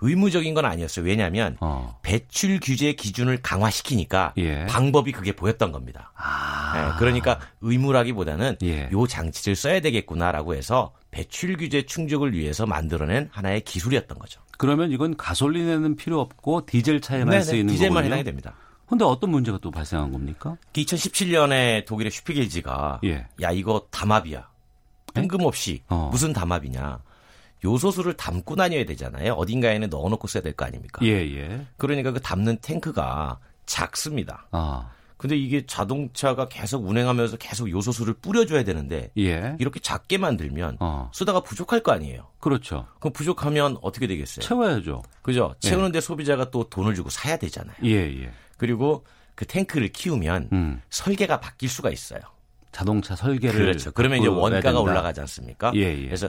의무적인 0.00 0.54
건 0.54 0.64
아니었어요. 0.64 1.04
왜냐하면 1.04 1.56
어. 1.60 1.98
배출 2.02 2.60
규제 2.62 2.92
기준을 2.92 3.42
강화시키니까 3.42 4.34
예. 4.36 4.66
방법이 4.66 5.10
그게 5.10 5.32
보였던 5.32 5.72
겁니다. 5.72 6.12
아. 6.14 6.72
네, 6.74 6.98
그러니까 7.00 7.40
의무라기보다는 7.60 8.58
예. 8.62 8.88
요 8.92 9.06
장치를 9.08 9.56
써야 9.56 9.80
되겠구나라고 9.80 10.54
해서 10.54 10.92
배출 11.12 11.56
규제 11.56 11.82
충족을 11.82 12.32
위해서 12.32 12.66
만들어낸 12.66 13.28
하나의 13.30 13.60
기술이었던 13.60 14.18
거죠. 14.18 14.40
그러면 14.58 14.90
이건 14.90 15.16
가솔린에는 15.16 15.94
필요 15.94 16.20
없고 16.20 16.66
디젤 16.66 17.00
차에만 17.00 17.30
네네, 17.30 17.42
쓰이는 17.42 17.66
거군요. 17.66 17.76
디젤만 17.76 18.04
해당이 18.06 18.24
됩니다. 18.24 18.54
근데 18.88 19.04
어떤 19.04 19.30
문제가 19.30 19.58
또 19.58 19.70
발생한 19.70 20.10
겁니까? 20.10 20.56
2017년에 20.72 21.86
독일의 21.86 22.10
슈피겔지가 22.10 23.00
예. 23.04 23.26
야 23.40 23.50
이거 23.52 23.86
담합이야. 23.90 24.48
뜬금없이 25.14 25.82
어. 25.88 26.08
무슨 26.10 26.32
담합이냐. 26.32 26.98
요소수를 27.64 28.14
담고 28.14 28.56
다녀야 28.56 28.84
되잖아요. 28.84 29.34
어딘가에는 29.34 29.88
넣어놓고 29.88 30.26
써야 30.28 30.42
될 30.42 30.54
거 30.54 30.64
아닙니까? 30.64 31.04
예, 31.04 31.10
예. 31.10 31.66
그러니까 31.76 32.10
그 32.10 32.20
담는 32.20 32.58
탱크가 32.60 33.38
작습니다. 33.66 34.46
아. 34.50 34.90
근데 35.22 35.36
이게 35.36 35.64
자동차가 35.64 36.48
계속 36.48 36.84
운행하면서 36.84 37.36
계속 37.36 37.70
요소수를 37.70 38.14
뿌려줘야 38.14 38.64
되는데 38.64 39.12
예. 39.16 39.54
이렇게 39.60 39.78
작게 39.78 40.18
만들면 40.18 40.78
어. 40.80 41.12
쓰다가 41.14 41.38
부족할 41.38 41.78
거 41.84 41.92
아니에요. 41.92 42.26
그렇죠. 42.40 42.88
그럼 42.98 43.12
부족하면 43.12 43.78
어떻게 43.82 44.08
되겠어요? 44.08 44.42
채워야죠. 44.42 45.04
그죠. 45.22 45.54
예. 45.62 45.68
채우는데 45.68 45.98
예. 45.98 46.00
소비자가 46.00 46.50
또 46.50 46.68
돈을 46.68 46.96
주고 46.96 47.08
사야 47.08 47.36
되잖아요. 47.36 47.76
예, 47.84 47.90
예. 47.90 48.32
그리고 48.56 49.04
그 49.36 49.46
탱크를 49.46 49.90
키우면 49.90 50.48
음. 50.50 50.82
설계가 50.90 51.38
바뀔 51.38 51.68
수가 51.68 51.90
있어요. 51.90 52.20
자동차 52.72 53.14
설계를 53.14 53.60
그렇죠. 53.60 53.92
그러면 53.92 54.18
이제 54.18 54.26
원가가 54.26 54.80
올라가지 54.80 55.20
않습니까? 55.20 55.70
예, 55.76 55.82
예. 55.82 56.04
그래서 56.04 56.28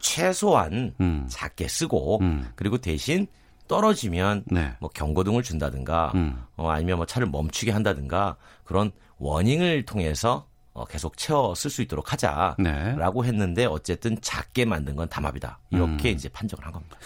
최소한 0.00 0.94
음. 1.00 1.26
작게 1.30 1.66
쓰고 1.66 2.18
음. 2.20 2.52
그리고 2.56 2.76
대신 2.76 3.26
떨어지면 3.68 4.44
네. 4.46 4.74
뭐 4.80 4.90
경고등을 4.90 5.42
준다든가 5.42 6.12
음. 6.14 6.42
어, 6.56 6.68
아니면 6.70 6.96
뭐 6.98 7.06
차를 7.06 7.28
멈추게 7.28 7.70
한다든가 7.72 8.36
그런 8.64 8.92
워닝을 9.18 9.84
통해서 9.84 10.46
어, 10.72 10.84
계속 10.84 11.16
채워 11.16 11.54
쓸 11.54 11.70
수 11.70 11.82
있도록 11.82 12.12
하자라고 12.12 13.22
네. 13.22 13.28
했는데 13.28 13.64
어쨌든 13.64 14.16
작게 14.20 14.64
만든 14.64 14.96
건 14.96 15.08
담합이다. 15.08 15.58
이렇게 15.70 16.10
음. 16.10 16.14
이제 16.14 16.28
판정을 16.28 16.64
한 16.64 16.72
겁니다. 16.72 16.96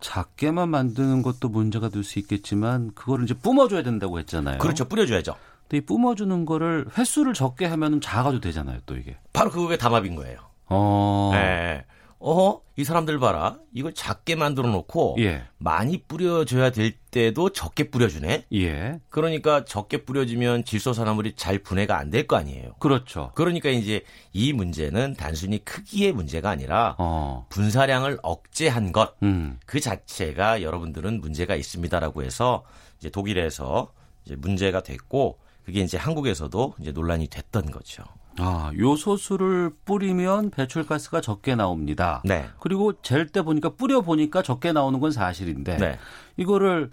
작게만 0.00 0.68
만드는 0.68 1.22
것도 1.22 1.48
문제가 1.48 1.88
될 1.88 2.02
수 2.04 2.18
있겠지만 2.18 2.92
그거를 2.94 3.24
이제 3.24 3.32
뿜어줘야 3.34 3.82
된다고 3.82 4.18
했잖아요. 4.18 4.58
그렇죠. 4.58 4.84
뿌려줘야죠. 4.86 5.34
근데 5.62 5.78
이 5.78 5.80
뿜어주는 5.80 6.44
거를 6.44 6.86
횟수를 6.98 7.32
적게 7.32 7.64
하면 7.64 8.00
작아도 8.02 8.40
되잖아요. 8.40 8.80
또 8.84 8.96
이게. 8.96 9.16
바로 9.32 9.50
그게 9.50 9.78
담합인 9.78 10.14
거예요. 10.16 10.38
어. 10.66 11.30
네. 11.32 11.86
어, 12.26 12.60
이 12.76 12.84
사람들 12.84 13.18
봐라. 13.18 13.58
이걸 13.74 13.92
작게 13.92 14.34
만들어 14.34 14.68
놓고 14.70 15.16
예. 15.18 15.42
많이 15.58 16.02
뿌려줘야 16.02 16.70
될 16.70 16.92
때도 17.10 17.50
적게 17.50 17.90
뿌려주네. 17.90 18.46
예. 18.54 18.98
그러니까 19.10 19.66
적게 19.66 20.04
뿌려주면 20.04 20.64
질소산화물이 20.64 21.34
잘 21.36 21.58
분해가 21.58 21.98
안 21.98 22.10
될 22.10 22.26
거 22.26 22.36
아니에요. 22.36 22.72
그렇죠. 22.78 23.30
그러니까 23.34 23.68
이제 23.68 24.02
이 24.32 24.54
문제는 24.54 25.14
단순히 25.14 25.62
크기의 25.62 26.12
문제가 26.12 26.48
아니라 26.48 26.94
어. 26.98 27.46
분사량을 27.50 28.18
억제한 28.22 28.92
것, 28.92 29.14
음. 29.22 29.58
그 29.66 29.78
자체가 29.80 30.62
여러분들은 30.62 31.20
문제가 31.20 31.54
있습니다라고 31.56 32.22
해서 32.22 32.64
이제 32.98 33.10
독일에서 33.10 33.92
이제 34.24 34.34
문제가 34.36 34.82
됐고 34.82 35.38
그게 35.64 35.80
이제 35.80 35.98
한국에서도 35.98 36.74
이제 36.80 36.90
논란이 36.92 37.28
됐던 37.28 37.70
거죠. 37.70 38.02
아, 38.38 38.72
요소수를 38.76 39.70
뿌리면 39.84 40.50
배출가스가 40.50 41.20
적게 41.20 41.54
나옵니다. 41.54 42.22
네. 42.24 42.46
그리고 42.60 43.00
젤때 43.00 43.42
보니까 43.42 43.70
뿌려 43.70 44.00
보니까 44.00 44.42
적게 44.42 44.72
나오는 44.72 44.98
건 45.00 45.12
사실인데 45.12 45.76
네. 45.76 45.98
이거를 46.36 46.90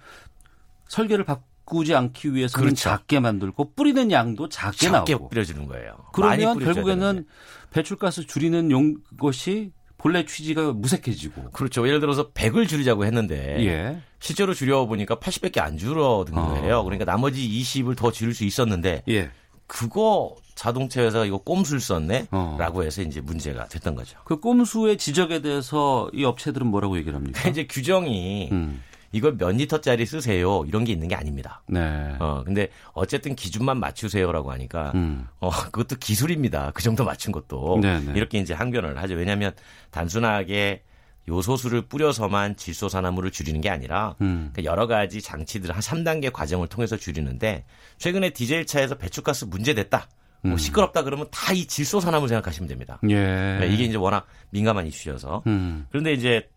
설계를 0.87 1.25
바꾸지 1.25 1.95
않기 1.95 2.33
위해서는 2.33 2.65
그렇죠. 2.65 2.83
작게 2.83 3.19
만들고 3.19 3.73
뿌리는 3.73 4.11
양도 4.11 4.49
작게, 4.49 4.87
작게 4.87 5.13
나오고 5.13 5.29
뿌려주는 5.29 5.65
거예요. 5.67 5.95
그러면 6.13 6.59
결국에는 6.59 6.99
되는데. 6.99 7.29
배출가스 7.71 8.27
줄이는 8.27 8.71
용 8.71 8.95
것이 9.17 9.71
본래 9.97 10.25
취지가 10.25 10.73
무색해지고. 10.73 11.51
그렇죠. 11.51 11.87
예를 11.87 11.99
들어서 11.99 12.31
100을 12.31 12.67
줄이자고 12.67 13.05
했는데 13.05 13.63
예. 13.65 14.01
실제로 14.19 14.53
줄여보니까 14.53 15.17
80밖에 15.17 15.59
안 15.59 15.77
줄어든 15.77 16.37
어. 16.37 16.47
거예요. 16.47 16.83
그러니까 16.83 17.05
나머지 17.05 17.47
20을 17.47 17.95
더 17.95 18.11
줄일 18.11 18.33
수 18.33 18.43
있었는데 18.43 19.03
예. 19.09 19.31
그거 19.67 20.35
자동차 20.61 21.01
회사가 21.01 21.25
이거 21.25 21.39
꼼수를 21.39 21.79
썼네? 21.79 22.27
어. 22.29 22.55
라고 22.59 22.83
해서 22.83 23.01
이제 23.01 23.19
문제가 23.19 23.67
됐던 23.67 23.95
거죠. 23.95 24.19
그 24.25 24.39
꼼수의 24.39 24.99
지적에 24.99 25.41
대해서 25.41 26.07
이 26.13 26.23
업체들은 26.23 26.67
뭐라고 26.67 26.99
얘기를 26.99 27.15
합니까? 27.15 27.41
이제 27.49 27.65
규정이 27.65 28.49
음. 28.51 28.83
이걸 29.11 29.37
몇 29.37 29.55
리터짜리 29.55 30.05
쓰세요 30.05 30.63
이런 30.67 30.83
게 30.83 30.91
있는 30.91 31.07
게 31.07 31.15
아닙니다. 31.15 31.63
네. 31.65 32.15
어 32.19 32.43
근데 32.45 32.69
어쨌든 32.93 33.35
기준만 33.35 33.79
맞추세요라고 33.79 34.51
하니까 34.51 34.91
음. 34.93 35.27
어 35.39 35.49
그것도 35.49 35.95
기술입니다. 35.95 36.69
그 36.75 36.83
정도 36.83 37.05
맞춘 37.05 37.31
것도 37.31 37.79
네네. 37.81 37.99
네. 37.99 38.13
이렇게 38.15 38.37
이제 38.37 38.53
항변을 38.53 39.01
하죠. 39.01 39.15
왜냐하면 39.15 39.53
단순하게 39.89 40.83
요소수를 41.27 41.87
뿌려서만 41.87 42.55
질소산화물을 42.55 43.31
줄이는 43.31 43.61
게 43.61 43.69
아니라 43.71 44.15
음. 44.21 44.51
그러니까 44.53 44.71
여러 44.71 44.85
가지 44.85 45.23
장치들 45.23 45.71
한 45.71 45.81
3단계 45.81 46.31
과정을 46.31 46.67
통해서 46.67 46.97
줄이는데 46.97 47.65
최근에 47.97 48.29
디젤 48.29 48.67
차에서 48.67 48.99
배출가스 48.99 49.45
문제됐다. 49.45 50.07
뭐 50.43 50.53
음. 50.53 50.57
시끄럽다 50.57 51.03
그러면 51.03 51.27
다 51.31 51.53
이 51.53 51.65
질소산화물 51.65 52.27
생각하시면 52.29 52.67
됩니다. 52.67 52.99
예. 53.09 53.57
네, 53.59 53.67
이게 53.71 53.83
이제 53.83 53.97
워낙 53.97 54.25
민감한 54.51 54.87
이슈여서. 54.87 55.43
음. 55.47 55.85
그런데 55.89 56.13
이제 56.13 56.49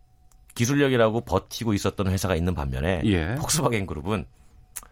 기술력이라고 0.55 1.23
버티고 1.23 1.75
있었던 1.75 2.07
회사가 2.09 2.37
있는 2.37 2.55
반면에 2.55 3.03
예. 3.05 3.35
폭스바겐 3.37 3.87
그룹은 3.87 4.25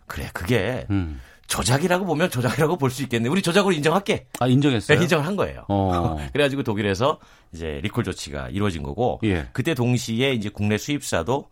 그래 0.07 0.29
그게 0.35 0.87
음. 0.91 1.21
조작이라고 1.47 2.05
보면 2.05 2.31
조작이라고 2.31 2.77
볼 2.79 2.91
수 2.91 3.03
있겠네. 3.03 3.29
우리 3.29 3.43
조작으로 3.43 3.73
인정할게. 3.75 4.27
아 4.41 4.47
인정했어요. 4.49 4.97
네, 4.99 5.03
인정을 5.05 5.27
한 5.27 5.37
거예요. 5.37 5.65
어. 5.69 6.17
그래가지고 6.33 6.63
독일에서 6.63 7.19
이제 7.53 7.81
리콜 7.83 8.05
조치가 8.05 8.49
이루어진 8.49 8.83
거고 8.83 9.21
예. 9.25 9.47
그때 9.53 9.75
동시에 9.75 10.33
이제 10.33 10.49
국내 10.49 10.79
수입사도 10.79 11.49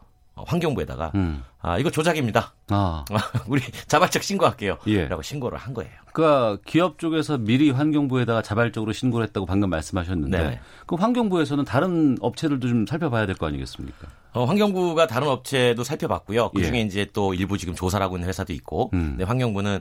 환경부에다가 0.47 1.13
음. 1.15 1.43
아 1.61 1.79
이거 1.79 1.91
조작입니다. 1.91 2.55
아. 2.69 3.05
우리 3.49 3.61
자발적 3.87 4.23
신고할게요. 4.23 4.79
예. 4.87 5.07
라고 5.09 5.23
신고를 5.23 5.59
한 5.59 5.75
거예요. 5.75 5.91
그러니까 6.13 6.59
기업 6.67 6.99
쪽에서 6.99 7.39
미리 7.39 7.71
환경부에다가 7.71 8.43
자발적으로 8.43 8.93
신고를 8.93 9.27
했다고 9.29 9.47
방금 9.47 9.71
말씀하셨는데 9.71 10.39
네. 10.39 10.61
그 10.87 10.97
환경부에서는 10.97 11.65
다른 11.65 12.17
업체들도 12.21 12.67
좀 12.69 12.87
살펴봐야 12.87 13.27
될 13.27 13.37
거 13.37 13.47
아니겠습니까? 13.47 14.09
어, 14.33 14.45
환경부가 14.45 15.07
다른 15.07 15.29
업체도 15.29 15.83
살펴봤고요. 15.85 16.51
그 16.51 16.65
중에 16.65 16.79
예. 16.79 16.81
이제 16.83 17.07
또 17.13 17.35
일부 17.35 17.59
지금 17.59 17.75
조사를 17.75 18.03
하고 18.05 18.17
있는 18.17 18.29
회사도 18.29 18.53
있고, 18.53 18.91
음. 18.95 19.11
근데 19.11 19.25
환경부는 19.25 19.81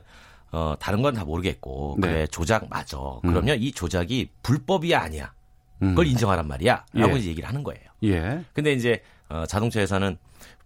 어, 0.52 0.74
다른 0.80 1.02
건 1.04 1.13
다 1.13 1.24
모르겠고, 1.26 1.98
네. 2.00 2.08
그래 2.08 2.28
조작 2.28 2.67
맞아. 2.69 2.98
그러면 3.22 3.58
음. 3.58 3.62
이 3.62 3.72
조작이 3.72 4.30
불법이야 4.41 5.00
아니야. 5.00 5.32
그걸 5.80 6.06
음. 6.06 6.10
인정하란 6.12 6.48
말이야. 6.48 6.86
라고 6.93 7.13
예. 7.15 7.19
이제 7.19 7.30
얘기를 7.30 7.48
하는 7.48 7.63
거예요. 7.63 7.82
예. 8.04 8.43
근데 8.54 8.74
이제 8.74 9.02
어, 9.30 9.45
자동차 9.48 9.80
회사는 9.80 10.17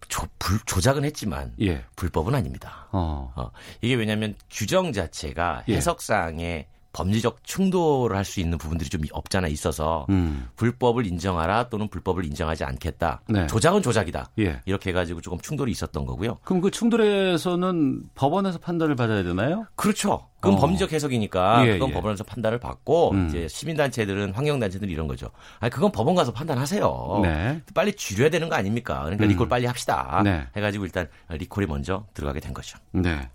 조, 0.08 0.26
불, 0.38 0.58
조작은 0.66 1.04
했지만 1.04 1.54
예. 1.60 1.84
불법은 1.96 2.34
아닙니다. 2.34 2.88
어. 2.92 3.32
어. 3.36 3.50
이게 3.80 3.94
왜냐하면 3.94 4.34
규정 4.50 4.92
자체가 4.92 5.64
예. 5.68 5.76
해석상에 5.76 6.66
범죄적 6.94 7.44
충돌을 7.44 8.16
할 8.16 8.24
수 8.24 8.40
있는 8.40 8.56
부분들이 8.56 8.88
좀 8.88 9.02
없잖아 9.12 9.48
있어서 9.48 10.06
음. 10.08 10.48
불법을 10.56 11.06
인정하라 11.06 11.68
또는 11.68 11.88
불법을 11.88 12.24
인정하지 12.24 12.64
않겠다. 12.64 13.20
네. 13.28 13.46
조작은 13.48 13.82
조작이다. 13.82 14.30
예. 14.38 14.62
이렇게 14.64 14.90
해가지고 14.90 15.20
조금 15.20 15.38
충돌이 15.38 15.70
있었던 15.72 16.06
거고요. 16.06 16.38
그럼 16.42 16.62
그 16.62 16.70
충돌에서는 16.70 18.02
법원에서 18.14 18.58
판단을 18.58 18.96
받아야 18.96 19.22
되나요? 19.22 19.66
그렇죠. 19.76 20.28
그건 20.40 20.54
어. 20.56 20.60
범죄적 20.60 20.92
해석이니까 20.92 21.66
예, 21.66 21.72
그건 21.74 21.90
예. 21.90 21.94
법원에서 21.94 22.24
판단을 22.24 22.58
받고 22.58 23.10
음. 23.12 23.28
이제 23.28 23.46
시민단체들은 23.48 24.32
환경단체들 24.34 24.88
이런 24.90 25.06
거죠. 25.06 25.28
아니 25.60 25.70
그건 25.70 25.92
법원 25.92 26.14
가서 26.14 26.32
판단하세요. 26.32 27.20
네. 27.22 27.62
빨리 27.74 27.92
줄여야 27.92 28.30
되는 28.30 28.48
거 28.48 28.54
아닙니까? 28.54 29.00
그러니까 29.04 29.24
음. 29.24 29.28
리콜 29.28 29.48
빨리 29.48 29.66
합시다. 29.66 30.22
네. 30.24 30.46
해가지고 30.56 30.84
일단 30.86 31.08
리콜이 31.28 31.66
먼저 31.66 32.06
들어가게 32.14 32.40
된 32.40 32.52
거죠. 32.54 32.78
네. 32.92 33.28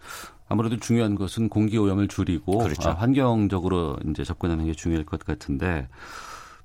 아무래도 0.50 0.78
중요한 0.78 1.16
것은 1.16 1.48
공기 1.48 1.78
오염을 1.78 2.08
줄이고 2.08 2.58
그렇죠. 2.58 2.90
아, 2.90 2.94
환경적으로 2.94 3.98
이제 4.10 4.24
접근하는 4.24 4.66
게 4.66 4.74
중요할 4.74 5.06
것 5.06 5.24
같은데 5.24 5.88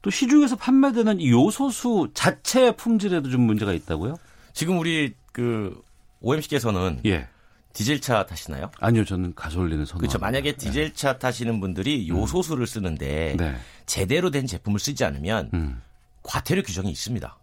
또 0.02 0.10
시중에서 0.10 0.56
판매되는 0.56 1.22
요소수 1.24 2.10
자체 2.14 2.74
품질에도 2.74 3.30
좀 3.30 3.42
문제가 3.42 3.72
있다고요? 3.72 4.16
지금 4.52 4.78
우리 4.78 5.14
그 5.32 5.80
OMC께서는 6.20 7.00
예. 7.06 7.28
디젤차 7.74 8.26
타시나요? 8.26 8.70
아니요, 8.80 9.04
저는 9.04 9.34
가솔린을 9.34 9.84
선호. 9.84 9.98
그렇죠. 10.00 10.18
만약에 10.18 10.52
네. 10.52 10.56
디젤차 10.56 11.14
네. 11.14 11.18
타시는 11.18 11.60
분들이 11.60 12.08
음. 12.10 12.16
요소수를 12.16 12.66
쓰는데 12.66 13.36
네. 13.36 13.54
제대로 13.84 14.30
된 14.30 14.46
제품을 14.46 14.78
쓰지 14.78 15.04
않으면 15.04 15.50
음. 15.54 15.82
과태료 16.22 16.62
규정이 16.62 16.90
있습니다. 16.90 17.36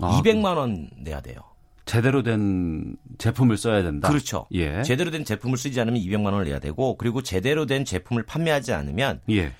아, 0.00 0.20
200만 0.22 0.56
원 0.56 0.90
내야 0.96 1.20
돼요. 1.20 1.36
제대로 1.84 2.22
된 2.22 2.96
제품을 3.18 3.56
써야 3.56 3.82
된다. 3.82 4.08
그렇죠. 4.08 4.46
예. 4.52 4.82
제대로 4.82 5.10
된 5.10 5.24
제품을 5.24 5.58
쓰지 5.58 5.80
않으면 5.80 6.00
200만 6.00 6.26
원을 6.26 6.44
내야 6.44 6.58
되고 6.58 6.96
그리고 6.96 7.22
제대로 7.22 7.66
된 7.66 7.84
제품을 7.84 8.24
판매하지 8.24 8.72
않으면 8.72 9.20
예. 9.30 9.52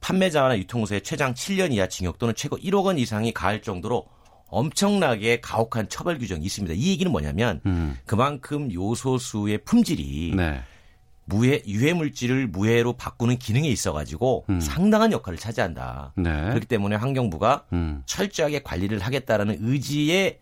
판매자나 0.00 0.58
유통사에 0.58 1.00
최장 1.00 1.34
7년 1.34 1.72
이하 1.72 1.88
징역 1.88 2.18
또는 2.18 2.34
최고 2.34 2.56
1억 2.56 2.84
원 2.84 2.98
이상이 2.98 3.32
가할 3.32 3.62
정도로 3.62 4.06
엄청나게 4.48 5.40
가혹한 5.40 5.88
처벌 5.88 6.18
규정이 6.18 6.44
있습니다. 6.44 6.74
이 6.74 6.88
얘기는 6.90 7.10
뭐냐면 7.10 7.60
음. 7.66 7.96
그만큼 8.06 8.72
요소수의 8.72 9.58
품질이 9.58 10.32
네. 10.36 10.60
무해 11.26 11.62
유해 11.66 11.92
물질을 11.92 12.46
무해로 12.46 12.94
바꾸는 12.94 13.38
기능이 13.38 13.70
있어가지고 13.70 14.46
음. 14.48 14.60
상당한 14.60 15.12
역할을 15.12 15.38
차지한다. 15.38 16.14
네. 16.16 16.48
그렇기 16.48 16.66
때문에 16.66 16.96
환경부가 16.96 17.66
음. 17.74 18.02
철저하게 18.06 18.62
관리를 18.62 19.00
하겠다라는 19.00 19.58
의지의 19.60 20.38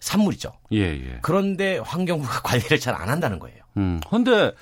산물이죠. 0.00 0.52
예, 0.72 0.78
예. 0.80 1.18
그런데 1.22 1.78
환경부가 1.78 2.40
관리를 2.42 2.78
잘 2.80 2.94
안 2.94 3.08
한다는 3.08 3.38
거예요. 3.38 3.62
음. 3.76 4.00
근데 4.10 4.52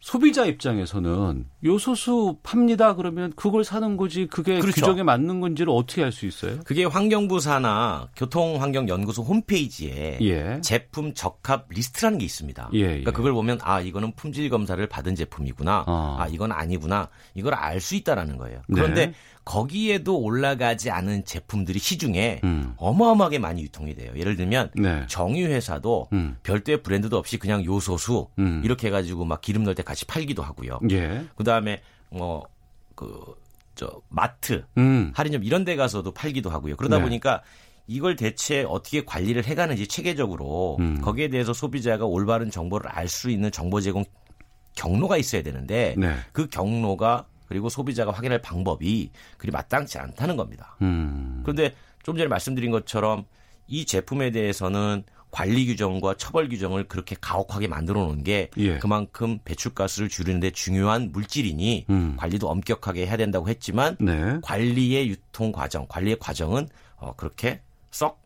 소비자 0.00 0.44
입장에서는 0.46 1.46
요소수 1.66 2.38
팝니다 2.42 2.94
그러면 2.94 3.32
그걸 3.36 3.64
사는 3.64 3.96
거지 3.96 4.26
그게 4.26 4.58
그렇죠. 4.60 4.80
규정에 4.80 5.02
맞는 5.02 5.40
건지를 5.40 5.72
어떻게 5.72 6.02
알 6.02 6.12
수 6.12 6.24
있어요? 6.26 6.60
그게 6.64 6.84
환경부 6.84 7.71
산하 7.71 8.08
교통환경연구소 8.16 9.22
홈페이지에 9.22 10.18
예. 10.22 10.60
제품 10.62 11.12
적합 11.14 11.66
리스트라는 11.68 12.18
게 12.18 12.24
있습니다. 12.24 12.70
예, 12.74 12.78
예. 12.78 12.86
그러니까 12.86 13.10
그걸 13.12 13.32
보면 13.32 13.58
아 13.62 13.80
이거는 13.80 14.12
품질 14.16 14.48
검사를 14.48 14.84
받은 14.86 15.14
제품이구나. 15.14 15.84
어. 15.86 16.16
아 16.18 16.28
이건 16.28 16.52
아니구나. 16.52 17.08
이걸 17.34 17.54
알 17.54 17.80
수 17.80 17.94
있다라는 17.94 18.36
거예요. 18.38 18.62
그런데 18.72 19.06
네. 19.06 19.12
거기에도 19.44 20.18
올라가지 20.18 20.90
않은 20.90 21.24
제품들이 21.24 21.78
시중에 21.78 22.40
음. 22.42 22.74
어마어마하게 22.78 23.38
많이 23.38 23.62
유통이 23.62 23.94
돼요. 23.94 24.10
예를 24.16 24.34
들면 24.34 24.70
네. 24.74 25.04
정유 25.06 25.46
회사도 25.46 26.08
음. 26.12 26.36
별도의 26.42 26.82
브랜드도 26.82 27.16
없이 27.16 27.38
그냥 27.38 27.64
요소수 27.64 28.26
음. 28.40 28.60
이렇게 28.64 28.88
해가지고 28.88 29.24
막 29.24 29.40
기름 29.40 29.62
넣을 29.62 29.76
때 29.76 29.84
같이 29.84 30.04
팔기도 30.04 30.42
하고요. 30.42 30.80
예. 30.90 31.24
그 31.60 31.64
다음에 31.64 31.80
뭐그저 32.10 34.02
마트 34.08 34.64
음. 34.78 35.12
할인점 35.14 35.44
이런 35.44 35.64
데 35.64 35.76
가서도 35.76 36.12
팔기도 36.12 36.50
하고요. 36.50 36.76
그러다 36.76 36.98
네. 36.98 37.02
보니까 37.02 37.42
이걸 37.86 38.16
대체 38.16 38.64
어떻게 38.68 39.04
관리를 39.04 39.46
해 39.46 39.54
가는지 39.54 39.86
체계적으로 39.86 40.76
음. 40.80 41.00
거기에 41.00 41.28
대해서 41.28 41.52
소비자가 41.52 42.04
올바른 42.04 42.50
정보를 42.50 42.90
알 42.90 43.08
수 43.08 43.30
있는 43.30 43.50
정보 43.50 43.80
제공 43.80 44.04
경로가 44.74 45.16
있어야 45.16 45.42
되는데 45.42 45.94
네. 45.96 46.16
그 46.32 46.48
경로가 46.48 47.26
그리고 47.48 47.68
소비자가 47.68 48.10
확인할 48.10 48.42
방법이 48.42 49.10
그리 49.38 49.52
마땅치 49.52 49.98
않다는 49.98 50.36
겁니다. 50.36 50.76
음. 50.82 51.40
그런데 51.44 51.74
좀 52.02 52.16
전에 52.16 52.28
말씀드린 52.28 52.70
것처럼 52.70 53.24
이 53.68 53.84
제품에 53.86 54.30
대해서는 54.32 55.04
관리 55.36 55.66
규정과 55.66 56.14
처벌 56.14 56.48
규정을 56.48 56.84
그렇게 56.84 57.14
가혹하게 57.20 57.68
만들어 57.68 58.00
놓은 58.06 58.24
게 58.24 58.48
예. 58.56 58.78
그만큼 58.78 59.38
배출가스를 59.44 60.08
줄이는데 60.08 60.50
중요한 60.52 61.12
물질이니 61.12 61.84
음. 61.90 62.16
관리도 62.16 62.48
엄격하게 62.48 63.06
해야 63.06 63.18
된다고 63.18 63.46
했지만 63.46 63.98
네. 64.00 64.38
관리의 64.40 65.10
유통 65.10 65.52
과정, 65.52 65.84
관리의 65.90 66.16
과정은 66.20 66.70
어, 66.96 67.12
그렇게 67.16 67.60
썩 67.90 68.18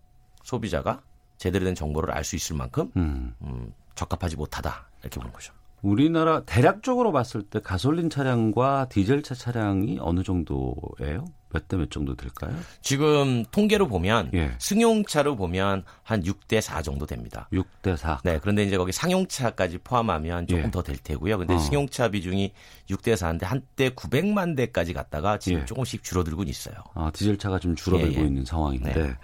소비자가 0.45 1.03
제대로 1.37 1.65
된 1.65 1.75
정보를 1.75 2.15
알 2.15 2.23
수 2.23 2.37
있을 2.37 2.55
만큼 2.55 2.93
음. 2.97 3.35
음, 3.43 3.73
적합하지 3.97 4.37
못하다 4.37 4.89
이렇게 5.01 5.19
보는 5.19 5.33
거죠. 5.33 5.53
우리나라 5.83 6.45
대략적으로 6.45 7.11
봤을 7.11 7.43
때 7.43 7.59
가솔린 7.61 8.09
차량과 8.09 8.87
디젤차 8.89 9.35
차량이 9.35 9.99
어느 10.01 10.23
정도예요? 10.23 11.25
몇 11.53 11.69
대 11.69 11.77
몇 11.77 11.91
정도 11.91 12.15
될까요? 12.15 12.55
지금 12.81 13.45
통계로 13.51 13.89
보면 13.89 14.31
예. 14.35 14.53
승용차로 14.59 15.37
보면 15.37 15.85
한 16.03 16.23
6대 16.23 16.61
4 16.61 16.83
정도 16.83 17.07
됩니다. 17.07 17.49
6대 17.53 17.97
4. 17.97 18.21
네, 18.25 18.39
그런데 18.41 18.65
이제 18.65 18.77
거기 18.77 18.93
상용차까지 18.93 19.79
포함하면 19.79 20.47
조금 20.47 20.65
예. 20.65 20.71
더될 20.71 20.97
테고요. 20.99 21.39
근데 21.39 21.55
어. 21.55 21.59
승용차 21.59 22.09
비중이 22.09 22.53
6대 22.89 23.15
4인데 23.15 23.45
한때 23.45 23.91
900만 23.91 24.57
대까지 24.57 24.93
갔다가 24.93 25.39
지금 25.39 25.61
예. 25.61 25.65
조금씩 25.65 26.03
줄어들고 26.03 26.43
있어요. 26.45 26.75
아, 26.95 27.11
디젤차가 27.13 27.59
좀 27.59 27.75
줄어들고 27.75 28.15
예, 28.15 28.23
예. 28.23 28.27
있는 28.27 28.45
상황인데. 28.45 28.93
네. 28.95 29.15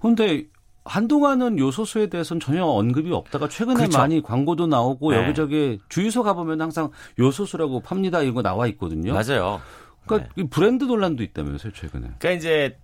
근데 0.00 0.44
한동안은 0.84 1.58
요소수에 1.58 2.06
대해서는 2.08 2.40
전혀 2.40 2.64
언급이 2.64 3.12
없다가 3.12 3.48
최근에 3.48 3.76
그렇죠. 3.76 3.98
많이 3.98 4.22
광고도 4.22 4.66
나오고 4.66 5.12
네. 5.12 5.18
여기저기 5.18 5.78
주유소 5.90 6.22
가보면 6.22 6.60
항상 6.60 6.90
요소수라고 7.18 7.80
팝니다 7.80 8.22
이거 8.22 8.40
나와 8.42 8.66
있거든요. 8.68 9.12
맞아요. 9.12 9.60
그러니까 10.16 10.34
네. 10.36 10.44
브랜드 10.50 10.84
논란도 10.84 11.22
있다면서요 11.22 11.72
최근에. 11.72 12.08
그러니까 12.18 12.30
이제 12.30 12.76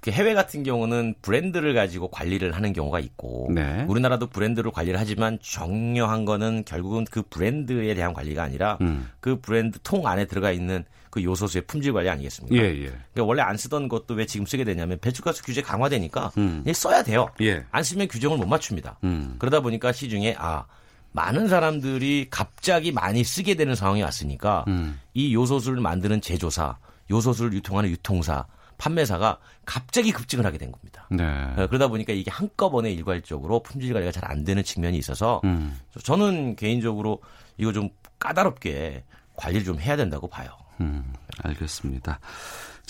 그 0.00 0.10
해외 0.10 0.32
같은 0.32 0.62
경우는 0.62 1.14
브랜드를 1.20 1.74
가지고 1.74 2.08
관리를 2.08 2.52
하는 2.52 2.72
경우가 2.72 3.00
있고 3.00 3.50
네. 3.54 3.84
우리나라도 3.86 4.28
브랜드를 4.28 4.70
관리를 4.70 4.98
하지만 4.98 5.38
중요한 5.40 6.24
거는 6.24 6.64
결국은 6.64 7.04
그 7.10 7.22
브랜드에 7.22 7.94
대한 7.94 8.14
관리가 8.14 8.42
아니라 8.42 8.78
음. 8.80 9.10
그 9.20 9.40
브랜드 9.40 9.78
통 9.82 10.06
안에 10.06 10.24
들어가 10.24 10.52
있는 10.52 10.84
그 11.10 11.22
요소수의 11.22 11.64
품질 11.66 11.92
관리 11.92 12.08
아니겠습니까? 12.08 12.56
예, 12.56 12.68
예. 12.70 12.84
그러니까 12.84 13.24
원래 13.24 13.42
안 13.42 13.56
쓰던 13.56 13.88
것도 13.88 14.14
왜 14.14 14.26
지금 14.26 14.46
쓰게 14.46 14.64
되냐면 14.64 14.98
배출가스 15.00 15.42
규제 15.42 15.60
강화되니까 15.60 16.32
음. 16.38 16.64
써야 16.72 17.02
돼요. 17.02 17.28
예. 17.42 17.64
안 17.70 17.82
쓰면 17.82 18.08
규정을 18.08 18.38
못 18.38 18.46
맞춥니다. 18.46 18.98
음. 19.04 19.34
그러다 19.38 19.60
보니까 19.60 19.92
시중에 19.92 20.36
아 20.38 20.64
많은 21.12 21.48
사람들이 21.48 22.28
갑자기 22.30 22.92
많이 22.92 23.24
쓰게 23.24 23.54
되는 23.54 23.74
상황이 23.74 24.02
왔으니까 24.02 24.64
음. 24.68 25.00
이 25.14 25.34
요소수를 25.34 25.80
만드는 25.80 26.20
제조사, 26.20 26.78
요소수를 27.10 27.52
유통하는 27.54 27.90
유통사, 27.90 28.46
판매사가 28.78 29.38
갑자기 29.66 30.10
급증을 30.12 30.46
하게 30.46 30.56
된 30.56 30.72
겁니다. 30.72 31.06
네. 31.10 31.24
어, 31.24 31.66
그러다 31.66 31.88
보니까 31.88 32.12
이게 32.12 32.30
한꺼번에 32.30 32.90
일괄적으로 32.92 33.62
품질 33.62 33.92
관리가 33.92 34.12
잘 34.12 34.20
안 34.30 34.44
되는 34.44 34.62
측면이 34.62 34.96
있어서 34.98 35.40
음. 35.44 35.78
저는 36.04 36.56
개인적으로 36.56 37.20
이거 37.58 37.72
좀 37.72 37.90
까다롭게 38.18 39.02
관리를 39.34 39.64
좀 39.64 39.80
해야 39.80 39.96
된다고 39.96 40.28
봐요. 40.28 40.48
음, 40.80 41.12
알겠습니다. 41.42 42.20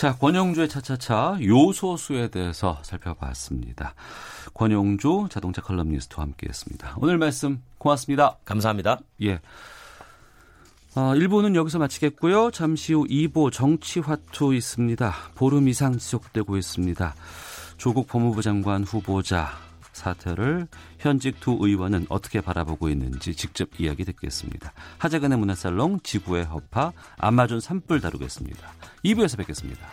자, 0.00 0.16
권영주의 0.16 0.66
차차차 0.66 1.36
요소수에 1.42 2.28
대해서 2.28 2.78
살펴봤습니다. 2.82 3.94
권용주 4.54 5.28
자동차 5.30 5.60
칼럼니스트와 5.60 6.24
함께했습니다. 6.24 6.94
오늘 7.02 7.18
말씀 7.18 7.62
고맙습니다. 7.76 8.38
감사합니다. 8.46 9.00
예. 9.20 9.40
어, 10.94 11.12
1부는 11.14 11.54
여기서 11.54 11.78
마치겠고요. 11.80 12.50
잠시 12.50 12.94
후 12.94 13.04
2부 13.08 13.52
정치화투 13.52 14.54
있습니다. 14.54 15.14
보름 15.34 15.68
이상 15.68 15.98
지속되고 15.98 16.56
있습니다. 16.56 17.14
조국 17.76 18.08
법무부 18.08 18.40
장관 18.40 18.84
후보자 18.84 19.50
사태를 19.92 20.66
현직 21.00 21.40
두 21.40 21.58
의원은 21.60 22.06
어떻게 22.08 22.40
바라보고 22.40 22.88
있는지 22.88 23.34
직접 23.34 23.68
이야기 23.78 24.04
듣겠습니다. 24.04 24.72
하재근의 24.98 25.38
문화살롱, 25.38 26.00
지구의 26.02 26.44
허파, 26.44 26.92
아마존 27.16 27.60
산불 27.60 28.00
다루겠습니다. 28.00 28.72
2부에서 29.04 29.38
뵙겠습니다. 29.38 29.88